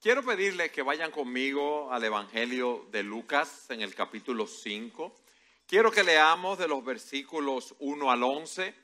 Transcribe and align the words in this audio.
Quiero 0.00 0.24
pedirles 0.24 0.70
que 0.70 0.82
vayan 0.82 1.10
conmigo 1.10 1.92
al 1.92 2.04
Evangelio 2.04 2.86
de 2.92 3.02
Lucas 3.02 3.68
en 3.68 3.80
el 3.80 3.96
capítulo 3.96 4.46
5. 4.46 5.12
Quiero 5.66 5.90
que 5.90 6.04
leamos 6.04 6.56
de 6.56 6.68
los 6.68 6.84
versículos 6.84 7.74
1 7.80 8.08
al 8.08 8.22
11 8.22 8.76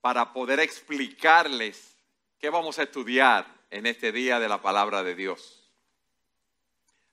para 0.00 0.32
poder 0.32 0.60
explicarles 0.60 1.98
qué 2.38 2.48
vamos 2.48 2.78
a 2.78 2.84
estudiar 2.84 3.46
en 3.70 3.84
este 3.84 4.12
día 4.12 4.40
de 4.40 4.48
la 4.48 4.62
palabra 4.62 5.02
de 5.02 5.14
Dios. 5.14 5.70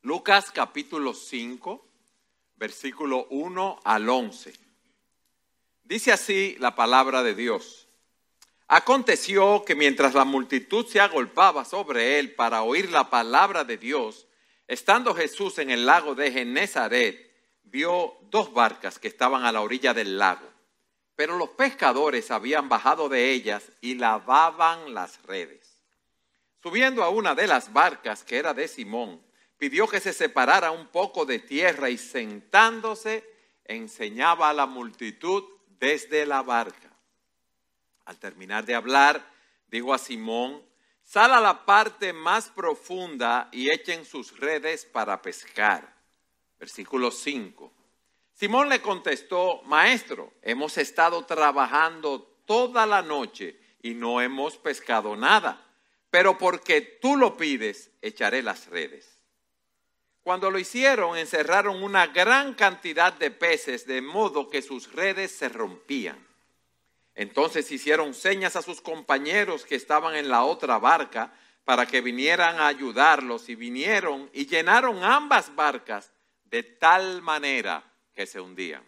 Lucas 0.03 0.49
capítulo 0.49 1.13
5, 1.13 1.85
versículo 2.55 3.27
1 3.29 3.81
al 3.83 4.07
11. 4.07 4.53
Dice 5.83 6.13
así 6.13 6.55
la 6.59 6.75
palabra 6.75 7.23
de 7.23 7.35
Dios. 7.35 7.89
Aconteció 8.73 9.65
que 9.65 9.75
mientras 9.75 10.13
la 10.13 10.23
multitud 10.23 10.85
se 10.87 11.01
agolpaba 11.01 11.65
sobre 11.65 12.19
él 12.19 12.33
para 12.35 12.63
oír 12.63 12.89
la 12.89 13.09
palabra 13.09 13.65
de 13.65 13.75
Dios, 13.75 14.27
estando 14.65 15.13
Jesús 15.13 15.57
en 15.57 15.69
el 15.71 15.85
lago 15.85 16.15
de 16.15 16.31
Genezaret, 16.31 17.35
vio 17.63 18.15
dos 18.29 18.53
barcas 18.53 18.97
que 18.97 19.09
estaban 19.09 19.43
a 19.43 19.51
la 19.51 19.59
orilla 19.59 19.93
del 19.93 20.17
lago. 20.17 20.47
Pero 21.17 21.37
los 21.37 21.49
pescadores 21.49 22.31
habían 22.31 22.69
bajado 22.69 23.09
de 23.09 23.31
ellas 23.31 23.73
y 23.81 23.95
lavaban 23.95 24.93
las 24.93 25.21
redes. 25.23 25.83
Subiendo 26.63 27.03
a 27.03 27.09
una 27.09 27.35
de 27.35 27.47
las 27.47 27.73
barcas, 27.73 28.23
que 28.23 28.37
era 28.37 28.53
de 28.53 28.69
Simón, 28.69 29.21
pidió 29.57 29.85
que 29.85 29.99
se 29.99 30.13
separara 30.13 30.71
un 30.71 30.87
poco 30.87 31.25
de 31.25 31.39
tierra 31.39 31.89
y 31.89 31.97
sentándose 31.97 33.29
enseñaba 33.65 34.49
a 34.49 34.53
la 34.53 34.65
multitud 34.65 35.43
desde 35.77 36.25
la 36.25 36.41
barca. 36.41 36.90
Al 38.05 38.17
terminar 38.19 38.65
de 38.65 38.75
hablar, 38.75 39.25
dijo 39.67 39.93
a 39.93 39.97
Simón, 39.97 40.63
sal 41.03 41.33
a 41.33 41.39
la 41.39 41.65
parte 41.65 42.13
más 42.13 42.49
profunda 42.49 43.49
y 43.51 43.69
echen 43.69 44.05
sus 44.05 44.39
redes 44.39 44.85
para 44.85 45.21
pescar. 45.21 45.95
Versículo 46.59 47.11
5. 47.11 47.73
Simón 48.33 48.69
le 48.69 48.81
contestó, 48.81 49.61
Maestro, 49.63 50.33
hemos 50.41 50.77
estado 50.77 51.25
trabajando 51.25 52.23
toda 52.45 52.85
la 52.85 53.01
noche 53.01 53.59
y 53.81 53.93
no 53.93 54.21
hemos 54.21 54.57
pescado 54.57 55.15
nada, 55.15 55.65
pero 56.09 56.37
porque 56.37 56.81
tú 56.81 57.17
lo 57.17 57.37
pides, 57.37 57.91
echaré 58.01 58.41
las 58.41 58.67
redes. 58.67 59.19
Cuando 60.23 60.51
lo 60.51 60.59
hicieron, 60.59 61.17
encerraron 61.17 61.81
una 61.81 62.07
gran 62.07 62.53
cantidad 62.53 63.13
de 63.13 63.31
peces, 63.31 63.87
de 63.87 64.01
modo 64.01 64.49
que 64.49 64.61
sus 64.61 64.91
redes 64.91 65.31
se 65.31 65.49
rompían. 65.49 66.30
Entonces 67.21 67.71
hicieron 67.71 68.15
señas 68.15 68.55
a 68.55 68.63
sus 68.63 68.81
compañeros 68.81 69.63
que 69.63 69.75
estaban 69.75 70.15
en 70.15 70.27
la 70.27 70.43
otra 70.43 70.79
barca 70.79 71.31
para 71.65 71.85
que 71.85 72.01
vinieran 72.01 72.59
a 72.59 72.65
ayudarlos 72.65 73.47
y 73.47 73.53
vinieron 73.53 74.27
y 74.33 74.47
llenaron 74.47 75.03
ambas 75.03 75.55
barcas 75.55 76.11
de 76.45 76.63
tal 76.63 77.21
manera 77.21 77.83
que 78.15 78.25
se 78.25 78.41
hundían. 78.41 78.83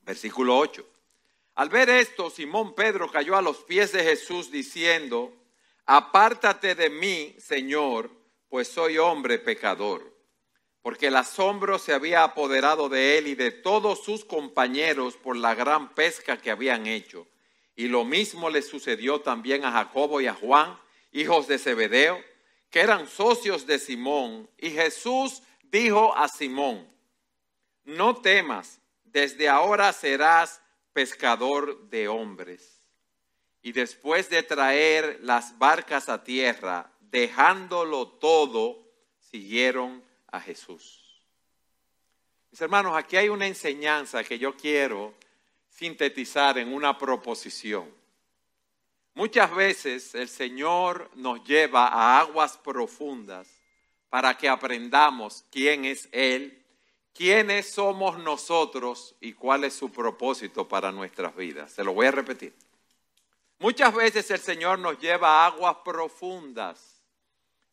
Versículo 0.00 0.56
8. 0.56 0.88
Al 1.56 1.68
ver 1.68 1.90
esto, 1.90 2.30
Simón 2.30 2.74
Pedro 2.74 3.10
cayó 3.10 3.36
a 3.36 3.42
los 3.42 3.58
pies 3.64 3.92
de 3.92 4.02
Jesús 4.02 4.50
diciendo, 4.50 5.36
apártate 5.84 6.74
de 6.74 6.88
mí, 6.88 7.36
Señor, 7.38 8.10
pues 8.48 8.68
soy 8.68 8.96
hombre 8.96 9.38
pecador 9.38 10.13
porque 10.84 11.06
el 11.06 11.16
asombro 11.16 11.78
se 11.78 11.94
había 11.94 12.24
apoderado 12.24 12.90
de 12.90 13.16
él 13.16 13.26
y 13.26 13.34
de 13.34 13.50
todos 13.50 14.04
sus 14.04 14.22
compañeros 14.22 15.16
por 15.16 15.34
la 15.34 15.54
gran 15.54 15.94
pesca 15.94 16.36
que 16.36 16.50
habían 16.50 16.86
hecho. 16.86 17.26
Y 17.74 17.88
lo 17.88 18.04
mismo 18.04 18.50
le 18.50 18.60
sucedió 18.60 19.22
también 19.22 19.64
a 19.64 19.72
Jacobo 19.72 20.20
y 20.20 20.26
a 20.26 20.34
Juan, 20.34 20.78
hijos 21.10 21.48
de 21.48 21.58
Zebedeo, 21.58 22.22
que 22.68 22.80
eran 22.80 23.08
socios 23.08 23.66
de 23.66 23.78
Simón. 23.78 24.50
Y 24.58 24.72
Jesús 24.72 25.42
dijo 25.62 26.14
a 26.14 26.28
Simón, 26.28 26.86
no 27.84 28.16
temas, 28.16 28.78
desde 29.04 29.48
ahora 29.48 29.90
serás 29.94 30.60
pescador 30.92 31.88
de 31.88 32.08
hombres. 32.08 32.82
Y 33.62 33.72
después 33.72 34.28
de 34.28 34.42
traer 34.42 35.18
las 35.22 35.58
barcas 35.58 36.10
a 36.10 36.22
tierra, 36.24 36.92
dejándolo 37.00 38.06
todo, 38.06 38.86
siguieron 39.18 40.04
a 40.34 40.40
Jesús. 40.40 41.00
Mis 42.50 42.60
hermanos, 42.60 42.96
aquí 42.96 43.16
hay 43.16 43.28
una 43.28 43.46
enseñanza 43.46 44.24
que 44.24 44.38
yo 44.38 44.56
quiero 44.56 45.14
sintetizar 45.68 46.58
en 46.58 46.72
una 46.72 46.96
proposición. 46.98 47.92
Muchas 49.14 49.54
veces 49.54 50.14
el 50.14 50.28
Señor 50.28 51.10
nos 51.14 51.44
lleva 51.44 51.86
a 51.86 52.20
aguas 52.20 52.58
profundas 52.58 53.48
para 54.08 54.36
que 54.36 54.48
aprendamos 54.48 55.44
quién 55.50 55.84
es 55.84 56.08
Él, 56.10 56.64
quiénes 57.12 57.70
somos 57.70 58.18
nosotros 58.18 59.14
y 59.20 59.32
cuál 59.34 59.64
es 59.64 59.74
su 59.74 59.90
propósito 59.90 60.66
para 60.66 60.90
nuestras 60.90 61.34
vidas. 61.36 61.72
Se 61.72 61.84
lo 61.84 61.92
voy 61.92 62.06
a 62.06 62.10
repetir. 62.10 62.54
Muchas 63.60 63.94
veces 63.94 64.28
el 64.32 64.40
Señor 64.40 64.80
nos 64.80 64.98
lleva 64.98 65.44
a 65.44 65.46
aguas 65.46 65.76
profundas 65.84 67.00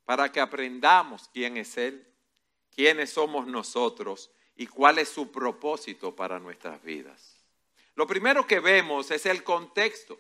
para 0.05 0.31
que 0.31 0.39
aprendamos 0.39 1.27
quién 1.33 1.57
es 1.57 1.75
Él, 1.77 2.10
quiénes 2.73 3.11
somos 3.11 3.47
nosotros 3.47 4.31
y 4.55 4.67
cuál 4.67 4.99
es 4.99 5.09
su 5.09 5.31
propósito 5.31 6.15
para 6.15 6.39
nuestras 6.39 6.81
vidas. 6.83 7.37
Lo 7.95 8.07
primero 8.07 8.47
que 8.47 8.59
vemos 8.59 9.11
es 9.11 9.25
el 9.25 9.43
contexto. 9.43 10.17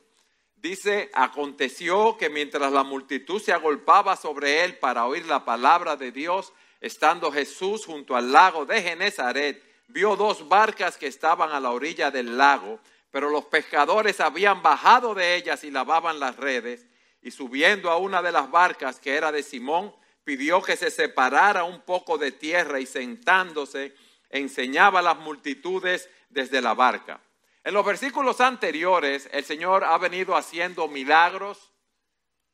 Dice, 0.55 1.09
aconteció 1.13 2.17
que 2.17 2.29
mientras 2.29 2.71
la 2.71 2.83
multitud 2.83 3.41
se 3.41 3.53
agolpaba 3.53 4.15
sobre 4.15 4.63
él 4.63 4.77
para 4.77 5.05
oír 5.05 5.25
la 5.25 5.43
palabra 5.43 5.95
de 5.95 6.11
Dios, 6.11 6.53
estando 6.81 7.31
Jesús 7.31 7.85
junto 7.85 8.15
al 8.15 8.31
lago 8.31 8.65
de 8.65 8.81
Genezaret, 8.81 9.63
vio 9.87 10.15
dos 10.15 10.47
barcas 10.47 10.97
que 10.97 11.07
estaban 11.07 11.51
a 11.51 11.59
la 11.59 11.71
orilla 11.71 12.11
del 12.11 12.37
lago, 12.37 12.79
pero 13.09 13.29
los 13.29 13.45
pescadores 13.45 14.19
habían 14.19 14.61
bajado 14.61 15.13
de 15.15 15.35
ellas 15.35 15.63
y 15.63 15.71
lavaban 15.71 16.19
las 16.19 16.37
redes, 16.37 16.85
y 17.21 17.31
subiendo 17.31 17.89
a 17.89 17.97
una 17.97 18.21
de 18.21 18.31
las 18.31 18.49
barcas 18.49 18.99
que 18.99 19.15
era 19.15 19.31
de 19.31 19.43
Simón, 19.43 19.93
pidió 20.23 20.61
que 20.61 20.77
se 20.77 20.91
separara 20.91 21.63
un 21.63 21.81
poco 21.81 22.17
de 22.17 22.31
tierra 22.31 22.79
y 22.79 22.85
sentándose 22.85 23.95
enseñaba 24.29 24.99
a 24.99 25.03
las 25.03 25.17
multitudes 25.17 26.09
desde 26.29 26.61
la 26.61 26.73
barca. 26.73 27.21
En 27.63 27.73
los 27.73 27.85
versículos 27.85 28.41
anteriores 28.41 29.29
el 29.31 29.43
Señor 29.43 29.83
ha 29.83 29.97
venido 29.97 30.35
haciendo 30.35 30.87
milagros. 30.87 31.71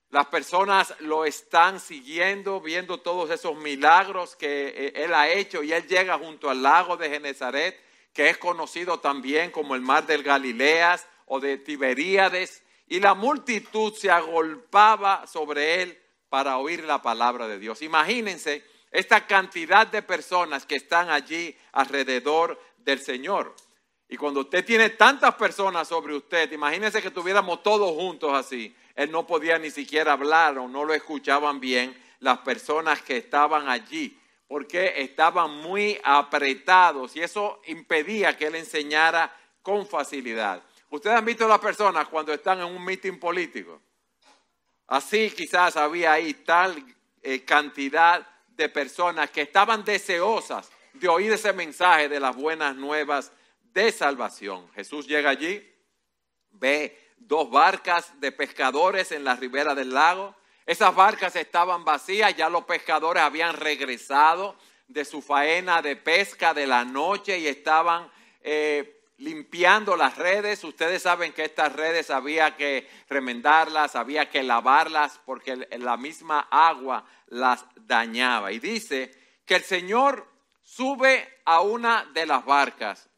Las 0.09 0.27
personas 0.27 0.93
lo 0.99 1.25
están 1.25 1.79
siguiendo, 1.79 2.61
viendo 2.61 2.99
todos 2.99 3.29
esos 3.29 3.57
milagros 3.57 4.35
que 4.35 4.67
eh, 4.67 4.93
Él 4.95 5.13
ha 5.13 5.29
hecho 5.29 5.63
y 5.63 5.73
Él 5.73 5.85
llega 5.87 6.17
junto 6.17 6.49
al 6.49 6.63
lago 6.63 6.97
de 6.97 7.09
Genezaret, 7.09 7.77
que 8.13 8.29
es 8.29 8.37
conocido 8.37 8.99
también 8.99 9.51
como 9.51 9.75
el 9.75 9.81
mar 9.81 10.05
del 10.07 10.23
Galileas 10.23 11.07
o 11.25 11.39
de 11.39 11.57
Tiberíades, 11.57 12.63
y 12.87 13.01
la 13.01 13.13
multitud 13.13 13.93
se 13.93 14.09
agolpaba 14.09 15.27
sobre 15.27 15.83
Él 15.83 16.01
para 16.29 16.57
oír 16.57 16.83
la 16.83 17.01
palabra 17.01 17.47
de 17.47 17.59
Dios. 17.59 17.81
Imagínense 17.81 18.63
esta 18.91 19.25
cantidad 19.27 19.87
de 19.87 20.01
personas 20.01 20.65
que 20.65 20.75
están 20.75 21.09
allí 21.09 21.55
alrededor 21.73 22.59
del 22.77 22.99
Señor. 22.99 23.55
Y 24.09 24.15
cuando 24.15 24.41
usted 24.41 24.65
tiene 24.65 24.91
tantas 24.91 25.35
personas 25.35 25.87
sobre 25.87 26.15
usted, 26.15 26.51
imagínense 26.51 27.01
que 27.01 27.11
tuviéramos 27.11 27.61
todos 27.61 27.91
juntos 27.91 28.33
así. 28.33 28.73
Él 28.95 29.11
no 29.11 29.27
podía 29.27 29.59
ni 29.59 29.69
siquiera 29.69 30.13
hablar 30.13 30.57
o 30.57 30.67
no 30.67 30.85
lo 30.85 30.93
escuchaban 30.93 31.59
bien 31.59 31.95
las 32.19 32.39
personas 32.39 33.01
que 33.01 33.17
estaban 33.17 33.67
allí, 33.67 34.17
porque 34.47 34.93
estaban 34.97 35.51
muy 35.51 35.99
apretados 36.03 37.15
y 37.15 37.21
eso 37.21 37.61
impedía 37.67 38.37
que 38.37 38.47
él 38.47 38.55
enseñara 38.55 39.35
con 39.61 39.85
facilidad. 39.85 40.63
Ustedes 40.89 41.17
han 41.17 41.25
visto 41.25 41.45
a 41.45 41.49
las 41.49 41.59
personas 41.59 42.07
cuando 42.07 42.33
están 42.33 42.59
en 42.59 42.65
un 42.65 42.83
mitin 42.83 43.19
político 43.19 43.81
Así 44.87 45.31
quizás 45.31 45.75
había 45.75 46.13
ahí 46.13 46.33
tal 46.33 46.83
eh, 47.21 47.43
cantidad 47.43 48.25
de 48.49 48.69
personas 48.69 49.29
que 49.29 49.41
estaban 49.41 49.83
deseosas 49.83 50.71
de 50.93 51.07
oír 51.07 51.31
ese 51.31 51.53
mensaje 51.53 52.09
de 52.09 52.19
las 52.19 52.35
buenas 52.35 52.75
nuevas 52.75 53.31
de 53.73 53.91
salvación. 53.91 54.71
Jesús 54.73 55.05
llega 55.05 55.29
allí, 55.29 55.63
ve 56.51 57.13
dos 57.17 57.49
barcas 57.49 58.19
de 58.19 58.31
pescadores 58.31 59.11
en 59.11 59.23
la 59.23 59.35
ribera 59.35 59.75
del 59.75 59.93
lago. 59.93 60.35
Esas 60.65 60.95
barcas 60.95 61.35
estaban 61.35 61.85
vacías, 61.85 62.35
ya 62.35 62.49
los 62.49 62.63
pescadores 62.63 63.21
habían 63.23 63.55
regresado 63.55 64.55
de 64.87 65.05
su 65.05 65.21
faena 65.21 65.81
de 65.81 65.97
pesca 65.97 66.53
de 66.53 66.65
la 66.65 66.85
noche 66.85 67.37
y 67.37 67.47
estaban 67.47 68.09
eh, 68.41 68.96
limpiando 69.17 69.95
las 69.95 70.17
redes. 70.17 70.63
Ustedes 70.63 71.01
saben 71.01 71.33
que 71.33 71.45
estas 71.45 71.73
redes 71.73 72.09
había 72.09 72.55
que 72.55 72.89
remendarlas, 73.09 73.95
había 73.95 74.29
que 74.29 74.43
lavarlas 74.43 75.19
porque 75.25 75.67
la 75.77 75.97
misma 75.97 76.47
agua 76.51 77.05
las 77.27 77.65
dañaba. 77.75 78.51
Y 78.51 78.59
dice 78.59 79.11
que 79.45 79.55
el 79.55 79.63
Señor 79.63 80.27
sube 80.61 81.41
a 81.45 81.61
una 81.61 82.05
de 82.13 82.25
las 82.25 82.45
barcas, 82.45 83.09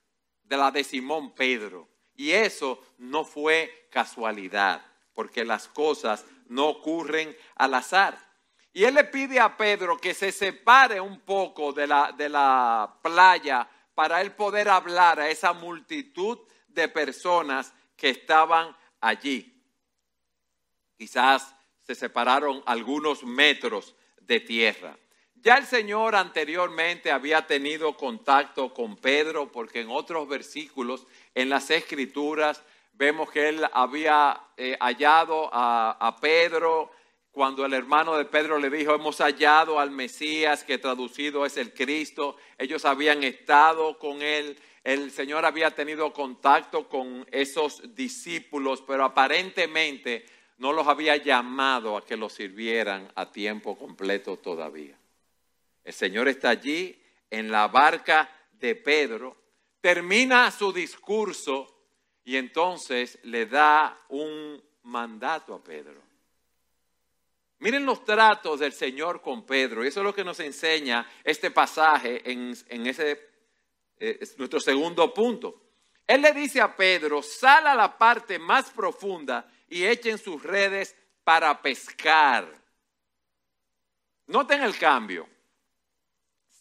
de 0.44 0.58
la 0.58 0.72
de 0.72 0.84
Simón 0.84 1.34
Pedro. 1.34 1.88
Y 2.16 2.32
eso 2.32 2.82
no 2.98 3.24
fue 3.24 3.88
casualidad, 3.92 4.86
porque 5.14 5.46
las 5.46 5.68
cosas 5.68 6.26
no 6.48 6.68
ocurren 6.68 7.36
al 7.56 7.74
azar. 7.74 8.18
Y 8.74 8.84
él 8.84 8.96
le 8.96 9.06
pide 9.06 9.40
a 9.40 9.58
Pedro 9.58 9.98
que 9.98 10.14
se 10.14 10.32
separe 10.32 11.02
un 11.02 11.22
poco 11.22 11.74
de 11.74 11.88
la, 11.88 12.12
de 12.12 12.30
la 12.30 12.98
playa 13.02 13.68
para 14.00 14.22
él 14.22 14.32
poder 14.32 14.70
hablar 14.70 15.20
a 15.20 15.30
esa 15.30 15.52
multitud 15.52 16.40
de 16.70 16.88
personas 16.88 17.74
que 17.98 18.12
estaban 18.12 18.74
allí. 19.02 19.62
Quizás 20.98 21.54
se 21.82 21.96
separaron 21.96 22.64
algunos 22.66 23.26
metros 23.26 23.94
de 24.22 24.40
tierra. 24.40 24.98
Ya 25.36 25.58
el 25.58 25.66
Señor 25.66 26.16
anteriormente 26.16 27.12
había 27.12 27.46
tenido 27.46 27.98
contacto 27.98 28.74
con 28.74 28.96
Pedro 28.96 29.52
porque 29.52 29.82
en 29.82 29.90
otros 29.90 30.30
versículos 30.30 31.06
en 31.36 31.50
las 31.50 31.70
escrituras 31.70 32.64
vemos 32.94 33.30
que 33.30 33.50
él 33.50 33.68
había 33.74 34.42
eh, 34.56 34.78
hallado 34.80 35.50
a, 35.52 35.98
a 36.00 36.16
Pedro 36.22 36.90
cuando 37.32 37.66
el 37.66 37.74
hermano 37.74 38.18
de 38.18 38.26
Pedro 38.26 38.58
le 38.58 38.70
dijo, 38.70 38.96
hemos 38.96 39.20
hallado 39.20 39.80
al 39.80 39.92
Mesías, 39.92 40.64
que 40.64 40.78
traducido 40.78 41.46
es 41.46 41.58
el 41.58 41.74
Cristo, 41.74 42.38
ellos 42.58 42.86
habían 42.86 43.24
estado 43.24 43.98
con 44.00 44.22
él, 44.22 44.58
el 44.84 45.12
Señor 45.12 45.46
había 45.46 45.72
tenido 45.72 46.12
contacto 46.12 46.90
con 46.90 47.28
esos 47.32 47.96
discípulos, 47.96 48.82
pero 48.82 49.04
aparentemente 49.04 50.26
no 50.58 50.74
los 50.74 50.88
había 50.88 51.18
llamado 51.18 51.98
a 51.98 52.06
que 52.06 52.18
los 52.18 52.34
sirvieran 52.34 53.12
a 53.16 53.32
tiempo 53.32 53.78
completo 53.78 54.38
todavía. 54.38 54.98
El 55.84 55.94
Señor 55.94 56.28
está 56.28 56.50
allí 56.50 57.00
en 57.30 57.52
la 57.52 57.68
barca 57.68 58.30
de 58.52 58.76
Pedro, 58.76 59.38
termina 59.82 60.52
su 60.52 60.74
discurso 60.74 61.80
y 62.26 62.36
entonces 62.36 63.20
le 63.24 63.46
da 63.46 63.98
un 64.10 64.62
mandato 64.84 65.54
a 65.54 65.64
Pedro. 65.64 66.09
Miren 67.60 67.86
los 67.86 68.06
tratos 68.06 68.62
del 68.62 68.72
Señor 68.72 69.22
con 69.22 69.46
Pedro, 69.46 69.84
y 69.84 69.90
eso 69.90 70.00
es 70.00 70.06
lo 70.06 70.16
que 70.16 70.24
nos 70.24 70.40
enseña 70.40 71.06
este 71.24 71.52
pasaje 71.52 72.22
en, 72.32 72.56
ese 72.88 73.20
eh, 73.98 74.20
nuestro 74.38 74.62
segundo 74.62 75.14
punto. 75.14 75.62
Él 76.08 76.22
le 76.22 76.32
dice 76.32 76.62
a 76.62 76.74
Pedro, 76.76 77.22
sal 77.22 77.68
a 77.68 77.76
la 77.76 77.98
parte 77.98 78.40
más 78.40 78.70
profunda 78.70 79.46
y 79.68 79.86
echen 79.86 80.18
sus 80.18 80.42
redes 80.42 80.96
para 81.24 81.62
pescar. 81.62 82.50
Noten 84.28 84.64
el 84.64 84.78
cambio. 84.78 85.28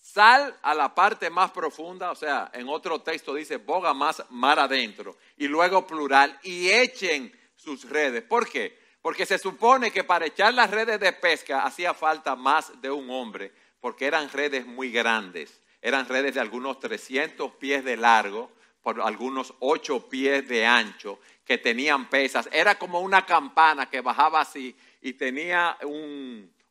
Sal 0.01 0.59
a 0.63 0.75
la 0.75 0.93
parte 0.93 1.31
más 1.31 1.53
profunda, 1.53 2.11
o 2.11 2.17
sea, 2.17 2.51
en 2.53 2.69
otro 2.69 3.01
texto 3.03 3.35
dice 3.35 3.59
boga 3.59 3.95
más 3.95 4.25
mar 4.31 4.59
adentro, 4.59 5.17
y 5.37 5.47
luego 5.47 5.87
plural, 5.87 6.39
y 6.43 6.71
echen 6.71 7.33
sus 7.55 7.89
redes. 7.89 8.25
¿Por 8.25 8.49
qué? 8.49 8.88
Porque 9.01 9.27
se 9.27 9.39
supone 9.39 9.91
que 9.91 10.05
para 10.05 10.27
echar 10.27 10.53
las 10.55 10.71
redes 10.71 10.99
de 11.01 11.13
pesca 11.13 11.65
hacía 11.65 11.95
falta 11.95 12.35
más 12.37 12.81
de 12.81 12.91
un 12.91 13.09
hombre, 13.11 13.53
porque 13.81 14.07
eran 14.07 14.31
redes 14.31 14.67
muy 14.67 14.91
grandes. 14.91 15.61
Eran 15.81 16.09
redes 16.09 16.35
de 16.35 16.41
algunos 16.41 16.81
300 16.81 17.53
pies 17.53 17.85
de 17.85 17.97
largo, 17.97 18.51
por 18.83 19.01
algunos 19.01 19.55
8 19.61 20.09
pies 20.09 20.49
de 20.49 20.67
ancho, 20.67 21.21
que 21.45 21.59
tenían 21.59 22.09
pesas. 22.11 22.49
Era 22.53 22.77
como 22.77 23.01
una 23.01 23.25
campana 23.25 23.89
que 23.89 24.01
bajaba 24.01 24.41
así 24.41 24.77
y 25.01 25.13
tenía 25.13 25.79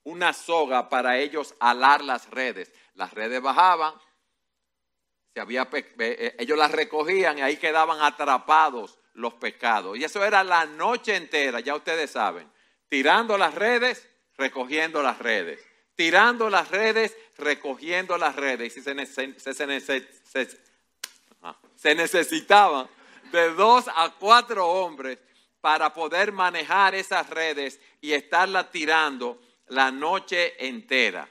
una 0.03 0.33
soga 0.33 0.89
para 0.89 1.17
ellos 1.17 1.55
alar 1.59 2.03
las 2.03 2.29
redes. 2.29 2.71
Las 2.95 3.13
redes 3.13 3.41
bajaban, 3.41 3.93
se 5.33 5.39
había, 5.39 5.67
eh, 5.71 6.35
ellos 6.39 6.57
las 6.57 6.71
recogían 6.71 7.37
y 7.37 7.41
ahí 7.41 7.57
quedaban 7.57 8.01
atrapados 8.01 8.99
los 9.17 9.33
pecados. 9.33 9.97
Y 9.97 10.03
eso 10.03 10.23
era 10.23 10.43
la 10.43 10.65
noche 10.65 11.15
entera, 11.15 11.59
ya 11.59 11.75
ustedes 11.75 12.11
saben, 12.11 12.49
tirando 12.87 13.37
las 13.37 13.53
redes, 13.53 14.07
recogiendo 14.37 15.01
las 15.01 15.19
redes, 15.19 15.59
tirando 15.95 16.49
las 16.49 16.69
redes, 16.69 17.17
recogiendo 17.37 18.17
las 18.17 18.35
redes. 18.35 18.77
Y 18.77 18.81
se, 18.81 18.95
se 21.75 21.95
necesitaban 21.95 22.87
de 23.31 23.49
dos 23.53 23.85
a 23.87 24.13
cuatro 24.19 24.67
hombres 24.67 25.17
para 25.61 25.93
poder 25.93 26.31
manejar 26.31 26.93
esas 26.95 27.29
redes 27.29 27.79
y 27.99 28.13
estarlas 28.13 28.71
tirando 28.71 29.41
la 29.67 29.91
noche 29.91 30.65
entera. 30.65 31.27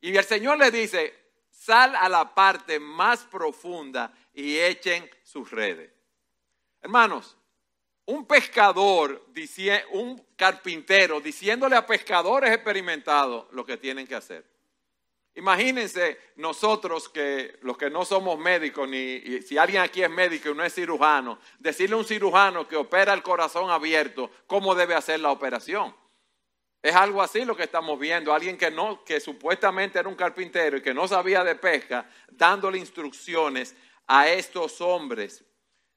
Y 0.00 0.16
el 0.16 0.24
Señor 0.24 0.58
le 0.58 0.70
dice, 0.70 1.12
sal 1.50 1.94
a 1.96 2.08
la 2.08 2.32
parte 2.34 2.78
más 2.78 3.24
profunda 3.24 4.12
y 4.32 4.56
echen 4.58 5.10
sus 5.24 5.50
redes. 5.50 5.99
Hermanos, 6.82 7.36
un 8.06 8.26
pescador, 8.26 9.24
un 9.92 10.26
carpintero, 10.36 11.20
diciéndole 11.20 11.76
a 11.76 11.86
pescadores 11.86 12.50
experimentados 12.52 13.46
lo 13.52 13.64
que 13.64 13.76
tienen 13.76 14.06
que 14.06 14.16
hacer. 14.16 14.44
Imagínense 15.34 16.18
nosotros 16.36 17.08
que 17.08 17.58
los 17.62 17.78
que 17.78 17.88
no 17.88 18.04
somos 18.04 18.38
médicos, 18.38 18.88
ni 18.88 19.40
si 19.42 19.56
alguien 19.58 19.82
aquí 19.82 20.02
es 20.02 20.10
médico 20.10 20.50
y 20.50 20.54
no 20.54 20.64
es 20.64 20.74
cirujano, 20.74 21.38
decirle 21.58 21.94
a 21.94 21.98
un 21.98 22.04
cirujano 22.04 22.66
que 22.66 22.76
opera 22.76 23.14
el 23.14 23.22
corazón 23.22 23.70
abierto 23.70 24.30
cómo 24.46 24.74
debe 24.74 24.94
hacer 24.94 25.20
la 25.20 25.30
operación. 25.30 25.94
Es 26.82 26.96
algo 26.96 27.22
así 27.22 27.44
lo 27.44 27.56
que 27.56 27.64
estamos 27.64 27.98
viendo, 27.98 28.32
alguien 28.32 28.56
que 28.56 28.70
no 28.70 29.04
que 29.04 29.20
supuestamente 29.20 29.98
era 29.98 30.08
un 30.08 30.16
carpintero 30.16 30.78
y 30.78 30.82
que 30.82 30.94
no 30.94 31.06
sabía 31.06 31.44
de 31.44 31.54
pesca, 31.54 32.10
dándole 32.28 32.78
instrucciones 32.78 33.76
a 34.06 34.28
estos 34.28 34.80
hombres. 34.80 35.44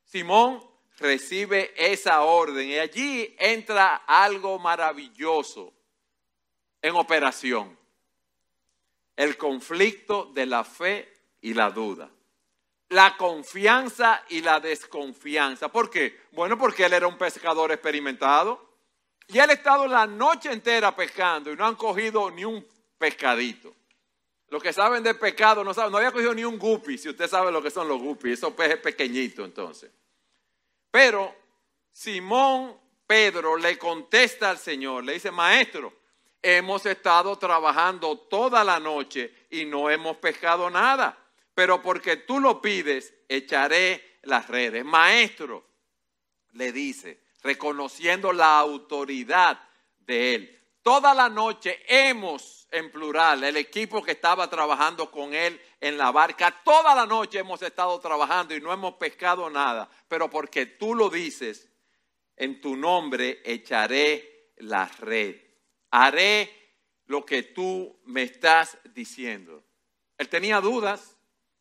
Simón 0.03 0.62
recibe 0.97 1.73
esa 1.75 2.21
orden 2.21 2.67
y 2.67 2.77
allí 2.77 3.35
entra 3.39 4.03
algo 4.07 4.59
maravilloso 4.59 5.73
en 6.81 6.95
operación. 6.95 7.77
El 9.15 9.37
conflicto 9.37 10.25
de 10.33 10.45
la 10.45 10.63
fe 10.63 11.11
y 11.41 11.53
la 11.53 11.69
duda. 11.69 12.09
La 12.89 13.15
confianza 13.17 14.23
y 14.29 14.41
la 14.41 14.59
desconfianza. 14.59 15.69
¿Por 15.69 15.89
qué? 15.89 16.21
Bueno, 16.31 16.57
porque 16.57 16.85
él 16.85 16.93
era 16.93 17.07
un 17.07 17.17
pescador 17.17 17.71
experimentado. 17.71 18.73
Y 19.27 19.39
él 19.39 19.49
ha 19.49 19.53
estado 19.53 19.87
la 19.87 20.05
noche 20.05 20.51
entera 20.51 20.95
pescando 20.95 21.51
y 21.51 21.55
no 21.55 21.65
han 21.65 21.75
cogido 21.75 22.29
ni 22.29 22.43
un 22.43 22.65
pescadito. 22.97 23.73
Los 24.49 24.61
que 24.61 24.73
saben 24.73 25.01
de 25.01 25.15
pescado 25.15 25.63
no 25.63 25.73
saben, 25.73 25.91
no 25.91 25.97
había 25.97 26.11
cogido 26.11 26.33
ni 26.33 26.43
un 26.43 26.59
guppy, 26.59 26.97
si 26.97 27.09
usted 27.09 27.27
sabe 27.27 27.51
lo 27.51 27.63
que 27.63 27.71
son 27.71 27.87
los 27.87 27.99
guppies, 27.99 28.37
esos 28.37 28.53
peces 28.53 28.77
pequeñitos 28.77 29.45
entonces. 29.45 29.89
Pero 30.93 31.35
Simón 31.91 32.79
Pedro 33.07 33.57
le 33.57 33.79
contesta 33.79 34.51
al 34.51 34.59
Señor, 34.59 35.03
le 35.03 35.13
dice, 35.13 35.31
maestro, 35.31 35.91
hemos 36.39 36.85
estado 36.85 37.35
trabajando 37.35 38.15
toda 38.15 38.63
la 38.63 38.79
noche 38.79 39.47
y 39.50 39.65
no 39.65 39.89
hemos 39.89 40.17
pescado 40.17 40.69
nada, 40.69 41.17
pero 41.55 41.81
porque 41.81 42.17
tú 42.17 42.39
lo 42.39 42.62
pides, 42.62 43.12
echaré 43.27 44.19
las 44.21 44.47
redes. 44.47 44.85
Maestro, 44.85 45.65
le 46.51 46.71
dice, 46.71 47.23
reconociendo 47.41 48.31
la 48.31 48.59
autoridad 48.59 49.67
de 49.97 50.35
él. 50.35 50.63
Toda 50.83 51.15
la 51.15 51.27
noche 51.27 51.81
hemos, 51.88 52.67
en 52.69 52.91
plural, 52.91 53.43
el 53.43 53.57
equipo 53.57 54.03
que 54.03 54.12
estaba 54.12 54.47
trabajando 54.47 55.09
con 55.09 55.33
él 55.33 55.59
en 55.83 55.97
la 55.97 56.13
barca, 56.13 56.61
toda 56.63 56.95
la 56.95 57.05
noche 57.05 57.39
hemos 57.39 57.61
estado 57.61 57.99
trabajando 57.99 58.55
y 58.55 58.61
no 58.61 58.71
hemos 58.71 58.93
pescado 58.93 59.49
nada, 59.49 59.89
pero 60.07 60.29
porque 60.29 60.65
tú 60.65 60.95
lo 60.95 61.09
dices, 61.09 61.69
en 62.37 62.61
tu 62.61 62.77
nombre 62.77 63.41
echaré 63.43 64.53
la 64.59 64.85
red. 64.99 65.35
Haré 65.91 66.49
lo 67.07 67.25
que 67.25 67.43
tú 67.43 67.99
me 68.05 68.23
estás 68.23 68.77
diciendo. 68.93 69.61
Él 70.17 70.29
tenía 70.29 70.61
dudas, 70.61 71.17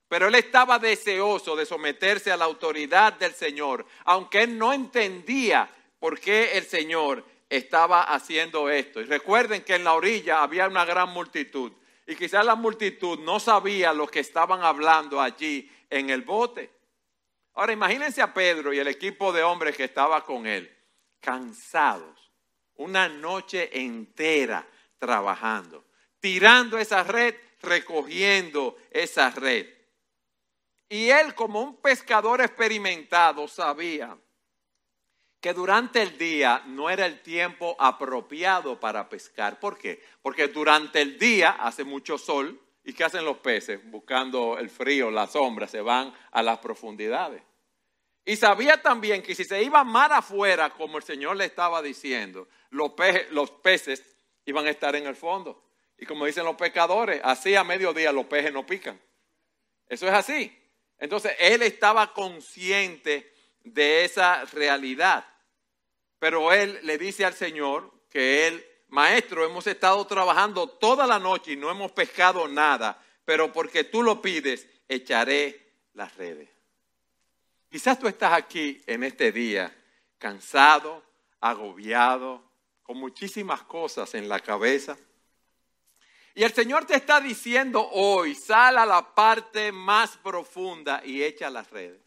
pero 0.07 0.29
él 0.29 0.37
estaba 0.37 0.79
deseoso 0.79 1.57
de 1.57 1.67
someterse 1.67 2.31
a 2.31 2.37
la 2.37 2.45
autoridad 2.45 3.15
del 3.15 3.35
Señor, 3.35 3.85
aunque 4.05 4.45
él 4.45 4.57
no 4.57 4.73
entendía 4.73 5.69
por 5.99 6.21
qué 6.21 6.57
el 6.57 6.65
Señor 6.65 7.25
estaba 7.51 8.05
haciendo 8.05 8.71
esto. 8.71 9.01
Y 9.01 9.05
recuerden 9.05 9.65
que 9.65 9.75
en 9.75 9.83
la 9.83 9.95
orilla 9.95 10.45
había 10.45 10.69
una 10.69 10.85
gran 10.85 11.09
multitud. 11.09 11.73
Y 12.07 12.17
quizás 12.17 12.45
la 12.45 12.55
multitud 12.55 13.19
no 13.21 13.39
sabía 13.39 13.93
lo 13.93 14.09
que 14.09 14.21
estaban 14.21 14.63
hablando 14.63 15.21
allí 15.21 15.71
en 15.89 16.11
el 16.11 16.23
bote. 16.23 16.71
Ahora 17.55 17.73
imagínense 17.73 18.23
a 18.23 18.33
Pedro 18.33 18.73
y 18.73 18.79
el 18.79 18.89
equipo 18.89 19.33
de 19.33 19.43
hombres 19.43 19.77
que 19.77 19.85
estaba 19.85 20.25
con 20.25 20.47
él, 20.47 20.75
cansados, 21.21 22.33
una 22.77 23.09
noche 23.09 23.71
entera 23.79 24.67
trabajando, 24.99 25.85
tirando 26.19 26.79
esa 26.79 27.05
red, 27.05 27.35
recogiendo 27.61 28.77
esa 28.91 29.31
red. 29.31 29.67
Y 30.89 31.11
él 31.11 31.35
como 31.35 31.63
un 31.63 31.77
pescador 31.77 32.41
experimentado 32.41 33.47
sabía 33.49 34.17
que 35.43 35.53
durante 35.53 36.01
el 36.01 36.17
día 36.17 36.63
no 36.67 36.89
era 36.89 37.05
el 37.05 37.21
tiempo 37.21 37.75
apropiado 37.81 38.79
para 38.79 39.09
pescar. 39.09 39.59
¿Por 39.59 39.77
qué? 39.77 40.01
Porque 40.23 40.47
durante 40.47 41.03
el 41.03 41.19
día 41.19 41.51
hace 41.59 41.83
mucho 41.83 42.17
sol 42.17 42.61
y 42.85 42.93
¿qué 42.93 43.03
hacen 43.03 43.25
los 43.25 43.39
peces? 43.39 43.81
Buscando 43.91 44.57
el 44.57 44.71
frío, 44.71 45.11
la 45.11 45.27
sombra, 45.27 45.67
se 45.67 45.81
van 45.81 46.15
a 46.31 46.45
las 46.45 46.61
profundidades. 46.61 47.43
Y 48.25 48.37
sabía 48.37 48.81
también 48.83 49.21
que 49.21 49.35
si 49.35 49.43
se 49.43 49.61
iba 49.65 49.83
mar 49.83 50.13
afuera, 50.13 50.71
como 50.71 50.97
el 50.97 51.03
Señor 51.03 51.37
le 51.37 51.47
estaba 51.47 51.83
diciendo, 51.83 52.47
los 52.71 52.93
peces, 52.93 53.29
los 53.33 53.51
peces 53.51 54.15
iban 54.45 54.69
a 54.69 54.71
estar 54.71 54.95
en 54.95 55.09
el 55.09 55.17
fondo. 55.17 55.61
Y 55.99 56.07
como 56.07 56.25
dicen 56.25 56.45
los 56.45 56.55
pescadores, 56.55 57.21
así 57.25 57.57
a 57.57 57.65
mediodía 57.65 58.13
los 58.13 58.27
peces 58.27 58.53
no 58.53 58.65
pican. 58.65 59.01
Eso 59.89 60.07
es 60.07 60.13
así. 60.13 60.57
Entonces 60.99 61.33
él 61.41 61.63
estaba 61.63 62.13
consciente 62.13 63.35
de 63.65 64.05
esa 64.05 64.45
realidad. 64.45 65.32
Pero 66.23 66.53
él 66.53 66.79
le 66.85 66.99
dice 66.99 67.25
al 67.25 67.35
Señor 67.35 67.93
que 68.09 68.47
él, 68.47 68.65
maestro, 68.91 69.45
hemos 69.45 69.67
estado 69.67 70.07
trabajando 70.07 70.69
toda 70.69 71.05
la 71.05 71.19
noche 71.19 71.55
y 71.55 71.57
no 71.57 71.69
hemos 71.69 71.91
pescado 71.91 72.47
nada, 72.47 72.97
pero 73.25 73.53
porque 73.53 73.83
tú 73.83 74.05
lo 74.05 74.23
pides, 74.23 74.69
echaré 74.89 75.73
las 75.95 76.15
redes. 76.15 76.49
Quizás 77.69 77.99
tú 77.99 78.07
estás 78.07 78.35
aquí 78.35 78.81
en 78.87 79.03
este 79.03 79.33
día 79.33 79.77
cansado, 80.17 81.03
agobiado, 81.41 82.41
con 82.85 82.99
muchísimas 82.99 83.63
cosas 83.63 84.15
en 84.15 84.29
la 84.29 84.39
cabeza. 84.39 84.97
Y 86.37 86.45
el 86.45 86.53
Señor 86.53 86.85
te 86.85 86.95
está 86.95 87.21
diciendo 87.21 87.85
hoy, 87.91 88.37
sal 88.37 88.79
a 88.79 88.87
la 88.87 89.13
parte 89.13 89.73
más 89.73 90.17
profunda 90.19 91.03
y 91.05 91.21
echa 91.25 91.51
las 91.51 91.69
redes. 91.69 92.01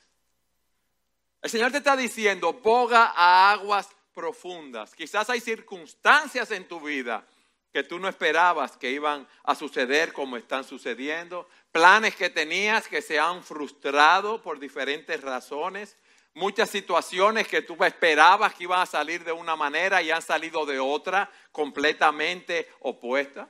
El 1.41 1.49
Señor 1.49 1.73
te 1.73 1.79
está 1.79 1.97
diciendo, 1.97 2.53
boga 2.53 3.11
a 3.13 3.51
aguas 3.51 3.89
profundas. 4.15 4.95
Quizás 4.95 5.29
hay 5.29 5.41
circunstancias 5.41 6.49
en 6.49 6.67
tu 6.67 6.79
vida 6.79 7.23
que 7.71 7.83
tú 7.83 7.99
no 7.99 8.07
esperabas 8.07 8.77
que 8.77 8.89
iban 8.89 9.27
a 9.43 9.53
suceder 9.53 10.13
como 10.13 10.37
están 10.37 10.63
sucediendo, 10.63 11.49
planes 11.73 12.15
que 12.15 12.29
tenías 12.29 12.87
que 12.87 13.01
se 13.01 13.19
han 13.19 13.43
frustrado 13.43 14.41
por 14.41 14.59
diferentes 14.59 15.19
razones, 15.19 15.97
muchas 16.33 16.69
situaciones 16.69 17.49
que 17.49 17.61
tú 17.61 17.75
esperabas 17.83 18.53
que 18.53 18.63
iban 18.63 18.79
a 18.79 18.85
salir 18.85 19.25
de 19.25 19.33
una 19.33 19.57
manera 19.57 20.01
y 20.01 20.09
han 20.09 20.21
salido 20.21 20.65
de 20.65 20.79
otra 20.79 21.29
completamente 21.51 22.69
opuesta. 22.79 23.49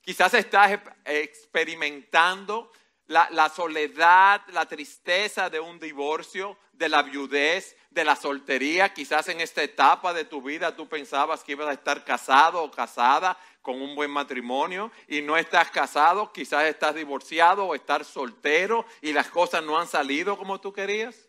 Quizás 0.00 0.34
estás 0.34 0.78
experimentando 1.04 2.70
la, 3.06 3.48
soledad, 3.48 4.42
la 4.48 4.66
tristeza 4.66 5.48
de 5.48 5.60
un 5.60 5.78
divorcio, 5.78 6.58
de 6.72 6.88
la 6.88 7.02
viudez, 7.02 7.76
de 7.90 8.04
la 8.04 8.16
soltería. 8.16 8.92
Quizás 8.92 9.28
en 9.28 9.40
esta 9.40 9.62
etapa 9.62 10.12
de 10.12 10.24
tu 10.24 10.42
vida 10.42 10.74
tú 10.74 10.88
pensabas 10.88 11.44
que 11.44 11.52
ibas 11.52 11.68
a 11.68 11.72
estar 11.72 12.04
casado 12.04 12.62
o 12.62 12.70
casada 12.70 13.38
con 13.62 13.80
un 13.80 13.94
buen 13.94 14.10
matrimonio 14.10 14.90
y 15.08 15.22
no 15.22 15.36
estás 15.36 15.70
casado, 15.70 16.32
quizás 16.32 16.64
estás 16.64 16.94
divorciado 16.94 17.66
o 17.66 17.74
estás 17.74 18.06
soltero 18.06 18.86
y 19.00 19.12
las 19.12 19.28
cosas 19.28 19.62
no 19.62 19.78
han 19.78 19.88
salido 19.88 20.36
como 20.36 20.60
tú 20.60 20.72
querías. 20.72 21.28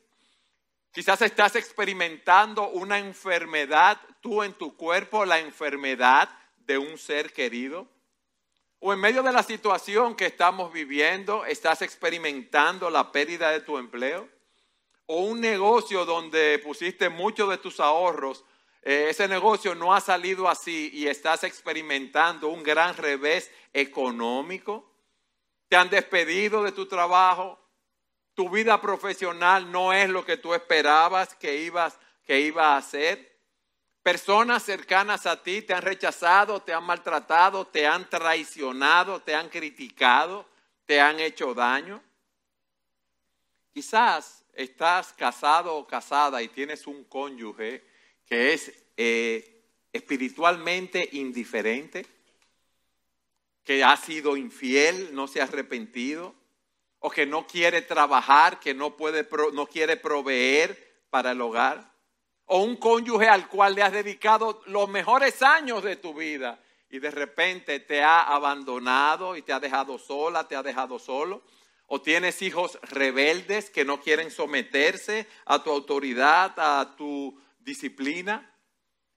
Quizás 0.91 1.22
estás 1.22 1.55
experimentando 1.55 2.69
una 2.69 2.98
enfermedad, 2.98 4.00
tú 4.19 4.41
en 4.41 4.53
tu 4.53 4.75
cuerpo, 4.75 5.25
la 5.25 5.39
enfermedad 5.39 6.29
de 6.57 6.77
un 6.77 6.98
ser 6.98 7.34
querido. 7.34 7.88
O 8.79 8.93
en 8.93 9.00
medio 9.00 9.24
de 9.24 9.31
la 9.31 9.43
situación 9.43 10.15
que 10.15 10.27
estamos 10.27 10.72
viviendo, 10.72 11.46
estás 11.46 11.81
experimentando 11.81 12.89
la 12.89 13.12
pérdida 13.12 13.51
de 13.51 13.62
tu 13.62 13.77
empleo. 13.77 14.29
O 15.05 15.22
un 15.22 15.41
negocio 15.41 16.05
donde 16.05 16.60
pusiste 16.63 17.10
mucho 17.10 17.48
de 17.48 17.57
tus 17.57 17.79
ahorros 17.79 18.43
eh, 18.89 19.10
ese 19.10 19.27
negocio 19.27 19.75
no 19.75 19.93
ha 19.93 20.00
salido 20.00 20.48
así 20.48 20.89
y 20.93 21.07
estás 21.07 21.43
experimentando 21.43 22.48
un 22.48 22.63
gran 22.63 22.96
revés 22.96 23.51
económico, 23.74 24.89
te 25.67 25.75
han 25.75 25.89
despedido 25.89 26.63
de 26.63 26.72
tu 26.72 26.86
trabajo, 26.86 27.60
tu 28.34 28.50
vida 28.50 28.79
profesional 28.79 29.69
no 29.74 29.91
es 29.91 30.10
lo 30.10 30.24
que 30.24 30.38
tú 30.38 30.53
esperabas 30.53 31.36
que 31.36 31.57
ibas 31.63 32.00
que 32.24 32.39
iba 32.39 32.75
a 32.75 32.77
hacer. 32.77 33.37
Personas 34.08 34.64
cercanas 34.64 35.26
a 35.26 35.44
ti 35.44 35.64
te 35.64 35.74
han 35.74 35.82
rechazado, 35.82 36.62
te 36.62 36.72
han 36.72 36.86
maltratado, 36.86 37.68
te 37.68 37.86
han 37.86 38.10
traicionado, 38.10 39.22
te 39.22 39.36
han 39.36 39.50
criticado, 39.50 40.46
te 40.86 41.02
han 41.02 41.20
hecho 41.20 41.54
daño. 41.54 42.02
Quizás 43.74 44.46
estás 44.54 45.12
casado 45.12 45.76
o 45.76 45.86
casada 45.86 46.42
y 46.42 46.48
tienes 46.48 46.88
un 46.88 47.04
cónyuge 47.04 47.84
que 48.26 48.54
es 48.54 48.72
eh, 48.96 49.66
espiritualmente 49.92 51.10
indiferente, 51.12 52.06
que 53.66 53.84
ha 53.84 53.98
sido 53.98 54.38
infiel, 54.38 55.14
no 55.14 55.28
se 55.28 55.42
ha 55.42 55.44
arrepentido, 55.44 56.34
o 57.00 57.10
que 57.10 57.26
no 57.26 57.46
quiere 57.46 57.82
trabajar, 57.82 58.62
que 58.62 58.74
no, 58.74 58.96
puede, 58.96 59.28
no 59.52 59.68
quiere 59.68 59.98
proveer 59.98 61.02
para 61.10 61.32
el 61.32 61.42
hogar, 61.42 61.97
o 62.48 62.60
un 62.60 62.77
cónyuge 62.77 63.27
al 63.27 63.48
cual 63.48 63.75
le 63.75 63.84
has 63.84 63.92
dedicado 63.92 64.62
los 64.68 64.89
mejores 64.89 65.42
años 65.42 65.84
de 65.84 65.98
tu 65.98 66.13
vida 66.13 66.60
y 66.89 67.00
de 67.00 67.12
repente 67.12 67.82
te 67.82 68.01
ha 68.01 68.22
abandonado 68.22 69.36
y 69.36 69.42
te 69.42 69.51
ha 69.51 69.60
dejado 69.60 69.98
sola, 70.00 70.48
te 70.48 70.56
ha 70.56 70.63
dejado 70.63 70.98
solo. 71.00 71.44
O 71.88 72.01
tienes 72.01 72.42
hijos 72.42 72.77
rebeldes 72.84 73.70
que 73.70 73.86
no 73.86 74.01
quieren 74.01 74.30
someterse 74.32 75.27
a 75.46 75.62
tu 75.63 75.72
autoridad, 75.72 76.54
a 76.58 76.96
tu 76.98 77.38
disciplina. 77.60 78.54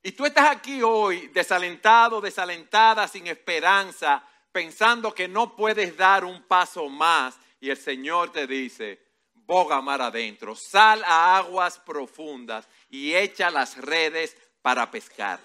Y 0.02 0.12
tú 0.12 0.25
estás 0.25 0.50
aquí 0.50 0.82
hoy 0.82 1.28
desalentado, 1.28 2.20
desalentada, 2.20 3.06
sin 3.08 3.26
esperanza, 3.26 4.25
pensando 4.52 5.12
que 5.14 5.28
no 5.28 5.54
puedes 5.56 5.96
dar 5.96 6.25
un 6.25 6.42
paso 6.42 6.88
más. 6.88 7.38
Y 7.60 7.70
el 7.70 7.76
Señor 7.76 8.30
te 8.30 8.46
dice, 8.46 9.00
boga 9.34 9.80
mar 9.80 10.00
adentro, 10.00 10.54
sal 10.54 11.02
a 11.04 11.37
aguas 11.38 11.78
profundas 11.78 12.68
y 12.90 13.14
echa 13.14 13.50
las 13.50 13.76
redes 13.78 14.37
para 14.62 14.90
pescar. 14.90 15.40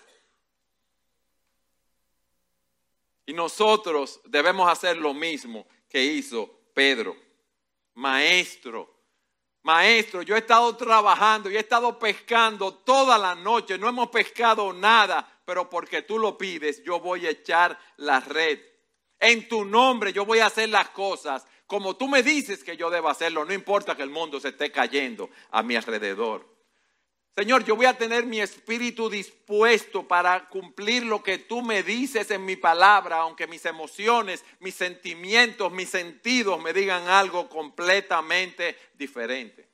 Y 3.25 3.33
nosotros 3.33 4.19
debemos 4.25 4.69
hacer 4.69 4.97
lo 4.97 5.13
mismo 5.13 5.65
que 5.89 6.03
hizo 6.03 6.59
Pedro. 6.73 7.15
Maestro, 7.95 8.93
Maestro, 9.63 10.21
yo 10.21 10.35
he 10.35 10.39
estado 10.39 10.75
trabajando 10.75 11.49
y 11.49 11.55
he 11.55 11.59
estado 11.59 11.97
pescando 11.97 12.73
toda 12.73 13.17
la 13.17 13.33
noche, 13.33 13.77
no 13.77 13.87
hemos 13.87 14.09
pescado 14.09 14.73
nada, 14.73 15.27
pero 15.45 15.69
porque 15.69 16.01
tú 16.01 16.19
lo 16.19 16.37
pides, 16.37 16.83
yo 16.83 16.99
voy 16.99 17.25
a 17.25 17.31
echar 17.31 17.79
la 17.97 18.19
red. 18.19 18.59
En 19.17 19.47
tu 19.47 19.63
nombre 19.65 20.11
yo 20.11 20.25
voy 20.25 20.39
a 20.39 20.47
hacer 20.47 20.69
las 20.69 20.89
cosas 20.89 21.47
como 21.67 21.95
tú 21.95 22.07
me 22.07 22.21
dices 22.21 22.63
que 22.63 22.77
yo 22.77 22.89
debo 22.89 23.09
hacerlo, 23.09 23.43
no 23.43 23.53
importa 23.53 23.95
que 23.95 24.03
el 24.03 24.09
mundo 24.09 24.39
se 24.39 24.49
esté 24.49 24.71
cayendo 24.71 25.29
a 25.51 25.63
mi 25.63 25.75
alrededor. 25.75 26.54
Señor, 27.35 27.65
yo 27.65 27.75
voy 27.75 27.85
a 27.85 27.97
tener 27.97 28.25
mi 28.25 28.39
espíritu 28.39 29.09
dispuesto 29.09 30.07
para 30.07 30.47
cumplir 30.47 31.03
lo 31.03 31.21
que 31.21 31.37
tú 31.37 31.61
me 31.61 31.83
dices 31.83 32.31
en 32.31 32.45
mi 32.45 32.55
palabra, 32.55 33.17
aunque 33.17 33.45
mis 33.45 33.65
emociones, 33.65 34.45
mis 34.61 34.73
sentimientos, 34.73 35.69
mis 35.69 35.89
sentidos 35.89 36.61
me 36.61 36.71
digan 36.71 37.09
algo 37.09 37.49
completamente 37.49 38.77
diferente. 38.93 39.67